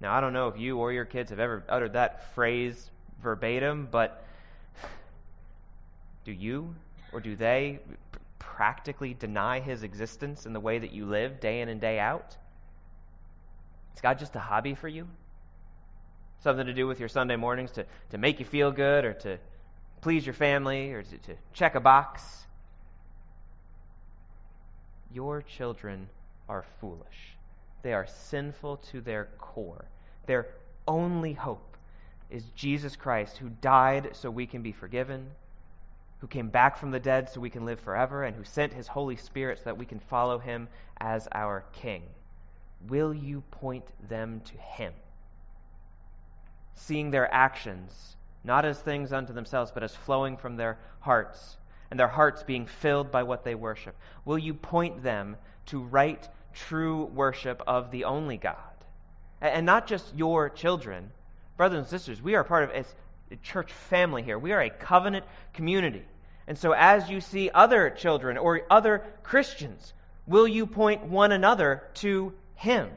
Now, 0.00 0.12
I 0.12 0.20
don't 0.20 0.32
know 0.32 0.48
if 0.48 0.58
you 0.58 0.78
or 0.78 0.92
your 0.92 1.04
kids 1.04 1.30
have 1.30 1.40
ever 1.40 1.64
uttered 1.68 1.94
that 1.94 2.34
phrase 2.34 2.90
verbatim, 3.22 3.88
but 3.90 4.24
do 6.24 6.32
you 6.32 6.74
or 7.12 7.20
do 7.20 7.36
they 7.36 7.78
practically 8.38 9.14
deny 9.14 9.60
his 9.60 9.82
existence 9.82 10.44
in 10.44 10.52
the 10.52 10.60
way 10.60 10.78
that 10.78 10.92
you 10.92 11.06
live 11.06 11.40
day 11.40 11.60
in 11.60 11.68
and 11.68 11.80
day 11.80 11.98
out? 11.98 12.36
Is 13.94 14.00
God 14.02 14.18
just 14.18 14.36
a 14.36 14.40
hobby 14.40 14.74
for 14.74 14.88
you? 14.88 15.06
Something 16.42 16.66
to 16.66 16.74
do 16.74 16.86
with 16.86 17.00
your 17.00 17.08
Sunday 17.08 17.36
mornings 17.36 17.72
to, 17.72 17.84
to 18.10 18.18
make 18.18 18.38
you 18.38 18.44
feel 18.44 18.70
good 18.70 19.04
or 19.04 19.12
to 19.14 19.38
please 20.00 20.24
your 20.24 20.34
family 20.34 20.92
or 20.92 21.02
to, 21.02 21.18
to 21.18 21.34
check 21.52 21.74
a 21.74 21.80
box. 21.80 22.46
Your 25.12 25.42
children 25.42 26.08
are 26.48 26.64
foolish. 26.80 27.36
They 27.82 27.92
are 27.92 28.06
sinful 28.06 28.78
to 28.92 29.00
their 29.00 29.28
core. 29.38 29.86
Their 30.26 30.48
only 30.86 31.32
hope 31.32 31.76
is 32.30 32.44
Jesus 32.54 32.96
Christ, 32.96 33.38
who 33.38 33.48
died 33.48 34.10
so 34.12 34.30
we 34.30 34.46
can 34.46 34.62
be 34.62 34.72
forgiven, 34.72 35.30
who 36.18 36.26
came 36.26 36.48
back 36.48 36.76
from 36.76 36.90
the 36.90 36.98
dead 36.98 37.28
so 37.28 37.40
we 37.40 37.50
can 37.50 37.64
live 37.64 37.80
forever, 37.80 38.24
and 38.24 38.36
who 38.36 38.44
sent 38.44 38.72
his 38.72 38.88
Holy 38.88 39.16
Spirit 39.16 39.58
so 39.58 39.64
that 39.66 39.78
we 39.78 39.86
can 39.86 40.00
follow 40.00 40.38
him 40.38 40.68
as 40.98 41.28
our 41.32 41.64
King. 41.72 42.02
Will 42.88 43.14
you 43.14 43.42
point 43.50 43.84
them 44.08 44.40
to 44.44 44.54
him? 44.58 44.92
Seeing 46.76 47.10
their 47.10 47.32
actions, 47.32 48.16
not 48.44 48.64
as 48.64 48.78
things 48.78 49.12
unto 49.12 49.32
themselves, 49.32 49.72
but 49.72 49.82
as 49.82 49.94
flowing 49.94 50.36
from 50.36 50.56
their 50.56 50.78
hearts, 51.00 51.56
and 51.90 51.98
their 51.98 52.08
hearts 52.08 52.42
being 52.42 52.66
filled 52.66 53.10
by 53.10 53.22
what 53.22 53.44
they 53.44 53.54
worship? 53.54 53.96
Will 54.24 54.38
you 54.38 54.54
point 54.54 55.02
them 55.02 55.36
to 55.66 55.82
right, 55.82 56.28
true 56.54 57.04
worship 57.06 57.62
of 57.66 57.90
the 57.90 58.04
only 58.04 58.36
God? 58.36 58.56
And 59.40 59.66
not 59.66 59.86
just 59.86 60.14
your 60.16 60.48
children. 60.48 61.10
Brothers 61.56 61.78
and 61.78 61.86
sisters, 61.88 62.22
we 62.22 62.34
are 62.34 62.44
part 62.44 62.64
of 62.64 62.86
a 63.30 63.36
church 63.36 63.72
family 63.72 64.22
here. 64.22 64.38
We 64.38 64.52
are 64.52 64.60
a 64.60 64.70
covenant 64.70 65.24
community. 65.52 66.04
And 66.46 66.56
so, 66.56 66.72
as 66.72 67.10
you 67.10 67.20
see 67.20 67.50
other 67.52 67.90
children 67.90 68.38
or 68.38 68.62
other 68.70 69.04
Christians, 69.22 69.92
will 70.26 70.46
you 70.46 70.66
point 70.66 71.04
one 71.04 71.32
another 71.32 71.82
to 71.94 72.32
Him? 72.54 72.90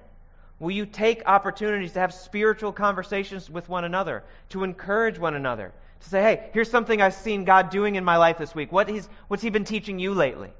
Will 0.60 0.72
you 0.72 0.86
take 0.86 1.24
opportunities 1.26 1.94
to 1.94 2.00
have 2.00 2.14
spiritual 2.14 2.74
conversations 2.74 3.50
with 3.50 3.70
one 3.70 3.86
another, 3.86 4.24
to 4.50 4.64
encourage 4.64 5.18
one 5.18 5.36
another, 5.36 5.72
to 6.02 6.10
say, 6.10 6.22
hey, 6.22 6.50
here's 6.54 6.70
something 6.70 7.02
I've 7.02 7.14
seen 7.14 7.46
God 7.46 7.70
doing 7.70 7.96
in 7.96 8.04
my 8.04 8.18
life 8.18 8.38
this 8.38 8.54
week. 8.54 8.72
What 8.72 8.90
is, 8.90 9.08
what's 9.28 9.44
He 9.44 9.50
been 9.50 9.66
teaching 9.66 10.00
you 10.00 10.14
lately? 10.14 10.52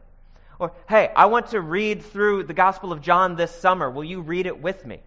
Or, 0.58 0.74
hey, 0.88 1.12
I 1.16 1.28
want 1.28 1.48
to 1.48 1.62
read 1.62 2.04
through 2.04 2.44
the 2.44 2.54
Gospel 2.54 2.92
of 2.92 3.02
John 3.02 3.36
this 3.36 3.54
summer. 3.54 3.90
Will 3.90 4.04
you 4.04 4.22
read 4.22 4.46
it 4.46 4.62
with 4.62 4.86
me? 4.86 5.00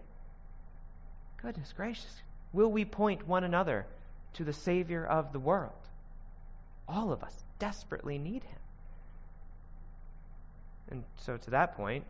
Goodness 1.41 1.73
gracious. 1.75 2.21
Will 2.53 2.71
we 2.71 2.85
point 2.85 3.27
one 3.27 3.43
another 3.43 3.85
to 4.33 4.43
the 4.43 4.53
Savior 4.53 5.05
of 5.05 5.33
the 5.33 5.39
world? 5.39 5.71
All 6.87 7.11
of 7.11 7.23
us 7.23 7.35
desperately 7.59 8.17
need 8.17 8.43
Him. 8.43 8.59
And 10.89 11.03
so, 11.17 11.37
to 11.37 11.51
that 11.51 11.75
point, 11.75 12.03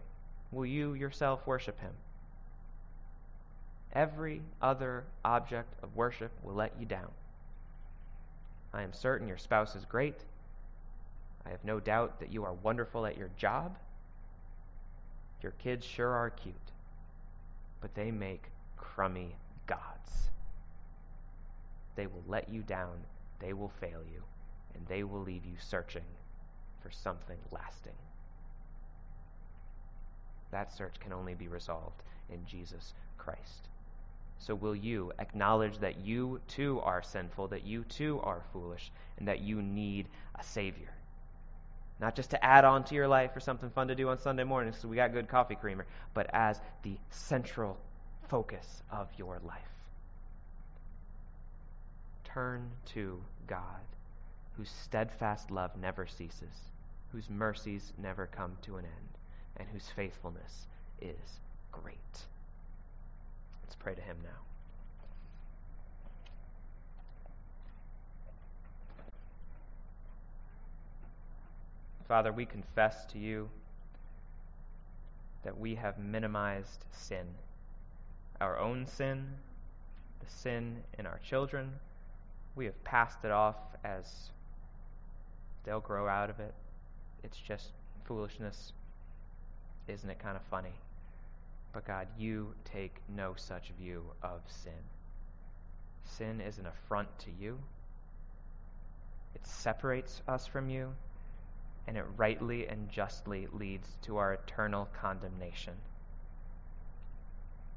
will 0.52 0.65
you 0.65 0.93
yourself 0.93 1.46
worship 1.46 1.80
Him? 1.80 1.91
Every 3.93 4.41
other 4.62 5.03
object 5.23 5.75
of 5.84 5.95
worship 5.95 6.32
will 6.43 6.56
let 6.56 6.73
you 6.79 6.86
down. 6.86 7.12
I 8.73 8.82
am 8.82 8.91
certain 8.91 9.27
your 9.27 9.38
spouse 9.38 9.75
is 9.75 9.86
great. 9.86 10.19
I 11.45 11.49
have 11.49 11.63
no 11.63 11.79
doubt 11.79 12.19
that 12.19 12.32
you 12.32 12.43
are 12.43 12.53
wonderful 12.53 13.06
at 13.06 13.17
your 13.17 13.29
job. 13.38 13.77
Your 15.41 15.51
kids 15.53 15.86
sure 15.86 16.10
are 16.10 16.32
cute, 16.32 16.56
but 17.82 17.93
they 17.93 18.10
make 18.10 18.45
crummy 18.77 19.36
gods. 19.67 20.29
They 21.95 22.08
will 22.08 22.23
let 22.27 22.49
you 22.49 22.62
down, 22.62 22.97
they 23.39 23.53
will 23.53 23.71
fail 23.79 24.01
you, 24.12 24.23
and 24.73 24.88
they 24.88 25.03
will 25.03 25.21
leave 25.21 25.45
you 25.45 25.56
searching 25.60 26.06
for 26.82 26.89
something 26.89 27.38
lasting. 27.51 27.93
That 30.51 30.71
search 30.75 30.99
can 30.99 31.13
only 31.13 31.36
be 31.36 31.47
resolved 31.47 32.01
in 32.32 32.43
Jesus 32.45 32.93
Christ. 33.17 33.69
So, 34.45 34.56
will 34.56 34.75
you 34.75 35.13
acknowledge 35.19 35.77
that 35.77 36.01
you 36.01 36.41
too 36.49 36.82
are 36.82 37.01
sinful, 37.01 37.47
that 37.47 37.65
you 37.65 37.86
too 37.86 38.19
are 38.23 38.43
foolish, 38.51 38.91
and 39.17 39.25
that 39.29 39.39
you 39.39 39.62
need 39.62 40.10
a 40.38 40.43
Savior? 40.43 40.93
Not 42.01 42.13
just 42.13 42.32
to 42.32 42.45
add 42.45 42.65
on 42.65 42.84
to 42.86 42.95
your 42.95 43.08
life 43.08 43.34
or 43.38 43.39
something 43.39 43.69
fun 43.69 43.88
to 43.88 43.95
do 43.95 44.10
on 44.10 44.19
Sunday 44.19 44.43
morning 44.43 44.73
so 44.73 44.89
we 44.89 44.97
got 44.97 45.13
good 45.13 45.29
coffee 45.29 45.56
creamer, 45.56 45.86
but 46.13 46.29
as 46.34 46.60
the 46.82 46.97
central 47.10 47.77
focus 48.27 48.84
of 48.91 49.08
your 49.17 49.39
life. 49.45 49.62
Turn 52.25 52.69
to 52.88 53.21
God, 53.47 53.86
whose 54.58 54.69
steadfast 54.69 55.51
love 55.51 55.71
never 55.79 56.06
ceases, 56.06 56.67
whose 57.13 57.29
mercies 57.29 57.93
never 57.97 58.27
come 58.27 58.58
to 58.63 58.75
an 58.75 58.84
end, 58.84 59.17
and 59.56 59.69
whose 59.69 59.88
faithfulness 59.95 60.67
is 60.99 61.39
great. 61.71 62.25
Let's 63.73 63.81
pray 63.81 63.95
to 63.95 64.01
Him 64.01 64.17
now. 64.23 64.29
Father, 72.07 72.31
we 72.31 72.45
confess 72.45 73.03
to 73.07 73.17
you 73.17 73.49
that 75.43 75.57
we 75.57 75.73
have 75.73 75.97
minimized 75.97 76.86
sin 76.91 77.25
our 78.39 78.59
own 78.59 78.86
sin, 78.86 79.25
the 80.19 80.29
sin 80.29 80.83
in 80.99 81.07
our 81.07 81.19
children. 81.27 81.71
We 82.55 82.65
have 82.65 82.83
passed 82.83 83.25
it 83.25 83.31
off 83.31 83.55
as 83.83 84.29
they'll 85.63 85.79
grow 85.79 86.07
out 86.07 86.29
of 86.29 86.39
it. 86.39 86.53
It's 87.23 87.38
just 87.38 87.71
foolishness. 88.05 88.73
Isn't 89.88 90.12
it 90.12 90.19
kind 90.19 90.38
of 90.38 90.43
funny? 90.43 90.73
But 91.73 91.86
God, 91.86 92.07
you 92.17 92.53
take 92.65 92.95
no 93.09 93.33
such 93.36 93.71
view 93.79 94.03
of 94.21 94.41
sin. 94.47 94.73
Sin 96.05 96.39
is 96.39 96.59
an 96.59 96.67
affront 96.67 97.07
to 97.19 97.31
you, 97.31 97.57
it 99.33 99.45
separates 99.47 100.21
us 100.27 100.45
from 100.45 100.69
you, 100.69 100.93
and 101.88 101.97
it 101.97 102.05
rightly 102.15 102.67
and 102.67 102.89
justly 102.89 103.47
leads 103.51 103.88
to 104.03 104.17
our 104.17 104.33
eternal 104.33 104.88
condemnation. 105.01 105.73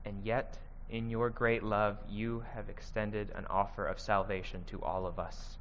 And 0.05 0.23
yet, 0.25 0.59
in 0.91 1.11
your 1.11 1.31
great 1.31 1.63
love, 1.65 1.99
you 2.09 2.45
have 2.55 2.69
extended 2.69 3.33
an 3.35 3.47
offer 3.47 3.87
of 3.87 3.99
salvation 3.99 4.63
to 4.67 4.83
all 4.83 5.07
of 5.07 5.19
us. 5.19 5.59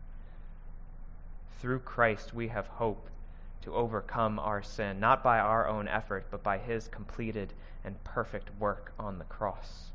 Through 1.59 1.79
Christ, 1.79 2.33
we 2.33 2.49
have 2.49 2.67
hope 2.67 3.09
to 3.65 3.73
overcome 3.73 4.39
our 4.39 4.61
sin, 4.61 4.99
not 4.99 5.23
by 5.23 5.39
our 5.39 5.67
own 5.67 5.87
effort, 5.87 6.27
but 6.31 6.43
by 6.43 6.57
his 6.57 6.87
completed 6.87 7.51
and 7.83 8.01
perfect 8.03 8.49
work 8.59 8.93
on 8.97 9.17
the 9.17 9.25
cross. 9.25 9.91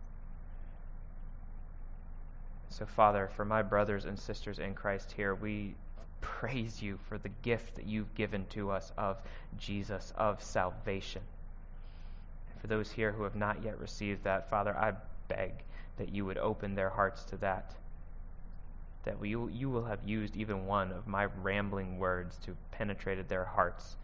So, 2.69 2.85
Father, 2.85 3.31
for 3.35 3.45
my 3.45 3.63
brothers 3.63 4.05
and 4.05 4.19
sisters 4.19 4.59
in 4.59 4.75
Christ 4.75 5.13
here, 5.13 5.35
we 5.35 5.75
praise 6.21 6.83
you 6.83 6.99
for 7.09 7.17
the 7.19 7.31
gift 7.43 7.77
that 7.77 7.87
you've 7.87 8.15
given 8.15 8.45
to 8.51 8.71
us 8.71 8.93
of 8.99 9.19
Jesus, 9.57 10.13
of 10.17 10.43
salvation. 10.43 11.23
For 12.61 12.67
those 12.67 12.91
here 12.91 13.13
who 13.13 13.23
have 13.23 13.37
not 13.37 13.63
yet 13.65 13.79
received 13.81 14.25
that, 14.25 14.51
Father, 14.51 14.77
I 14.77 14.93
beg 15.29 15.53
that 15.97 16.13
you 16.13 16.25
would 16.25 16.39
open 16.39 16.75
their 16.75 16.91
hearts 16.91 17.25
to 17.25 17.37
that. 17.39 17.75
That 19.05 19.19
we, 19.19 19.31
you 19.31 19.71
will 19.71 19.85
have 19.85 20.01
used 20.05 20.37
even 20.37 20.67
one 20.67 20.93
of 20.93 21.07
my 21.07 21.25
rambling 21.25 21.99
words 21.99 22.37
to 22.45 22.57
penetrated 22.71 23.29
their 23.29 23.45
hearts. 23.45 23.97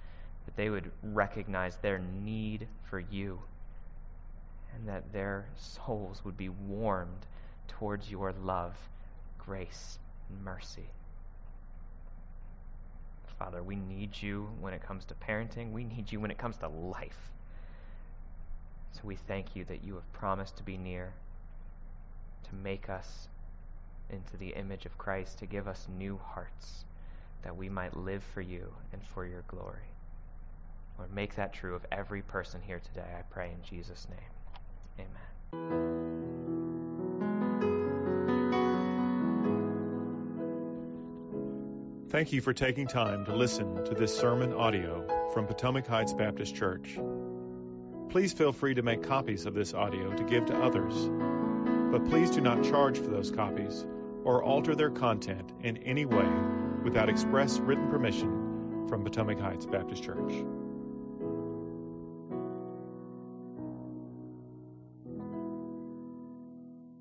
That 0.47 0.57
they 0.57 0.71
would 0.71 0.91
recognize 1.03 1.77
their 1.77 1.99
need 1.99 2.69
for 2.89 3.01
you. 3.01 3.41
And 4.75 4.89
that 4.89 5.13
their 5.13 5.47
souls 5.57 6.25
would 6.25 6.37
be 6.37 6.49
warmed 6.49 7.27
towards 7.69 8.11
your 8.11 8.33
love, 8.33 8.75
grace, 9.39 9.99
and 10.29 10.43
mercy. 10.45 10.89
Father, 13.39 13.63
we 13.63 13.77
need 13.77 14.11
you 14.21 14.49
when 14.61 14.73
it 14.73 14.83
comes 14.83 15.05
to 15.07 15.15
parenting. 15.15 15.73
We 15.73 15.85
need 15.85 16.11
you 16.11 16.21
when 16.21 16.31
it 16.31 16.39
comes 16.39 16.57
to 16.59 16.69
life. 16.69 17.31
So 18.93 19.01
we 19.05 19.17
thank 19.17 19.55
you 19.55 19.65
that 19.67 19.85
you 19.85 19.95
have 19.95 20.11
promised 20.15 20.57
to 20.57 20.63
be 20.63 20.79
near, 20.79 21.13
to 22.49 22.55
make 22.55 22.89
us 22.89 23.29
into 24.11 24.37
the 24.37 24.51
image 24.51 24.87
of 24.87 24.97
Christ, 24.99 25.39
to 25.39 25.47
give 25.47 25.69
us 25.69 25.87
new 25.99 26.19
hearts, 26.19 26.85
that 27.43 27.57
we 27.57 27.69
might 27.69 27.97
live 27.97 28.23
for 28.35 28.41
you 28.41 28.73
and 28.93 29.03
for 29.15 29.27
your 29.27 29.43
glory. 29.49 29.91
Lord, 30.99 31.15
make 31.15 31.37
that 31.37 31.53
true 31.53 31.75
of 31.75 31.85
every 31.93 32.23
person 32.23 32.61
here 32.67 32.81
today, 32.81 33.07
I 33.19 33.23
pray 33.31 33.51
in 33.51 33.63
Jesus' 33.69 34.07
name. 34.09 35.07
Amen. 35.07 36.17
Thank 42.09 42.33
you 42.33 42.41
for 42.41 42.55
taking 42.55 42.87
time 42.87 43.27
to 43.27 43.37
listen 43.37 43.85
to 43.85 43.95
this 43.95 44.17
sermon 44.17 44.53
audio 44.55 45.07
from 45.35 45.47
Potomac 45.47 45.87
Heights 45.87 46.15
Baptist 46.15 46.55
Church. 46.55 46.99
Please 48.09 48.33
feel 48.33 48.53
free 48.53 48.75
to 48.75 48.83
make 48.83 49.03
copies 49.03 49.45
of 49.45 49.53
this 49.53 49.75
audio 49.75 50.15
to 50.15 50.25
give 50.25 50.47
to 50.47 50.57
others, 50.57 50.95
but 51.91 52.09
please 52.09 52.31
do 52.31 52.41
not 52.41 52.65
charge 52.65 52.99
for 52.99 53.09
those 53.09 53.31
copies 53.31 53.85
or 54.27 54.43
alter 54.43 54.75
their 54.75 54.91
content 54.91 55.53
in 55.63 55.77
any 55.79 56.05
way 56.05 56.29
without 56.83 57.09
express 57.09 57.61
written 57.61 57.89
permission 57.89 58.85
from 58.89 59.05
Potomac 59.05 59.39
Heights 59.39 59.67
Baptist 59.67 60.03
Church. 60.03 60.45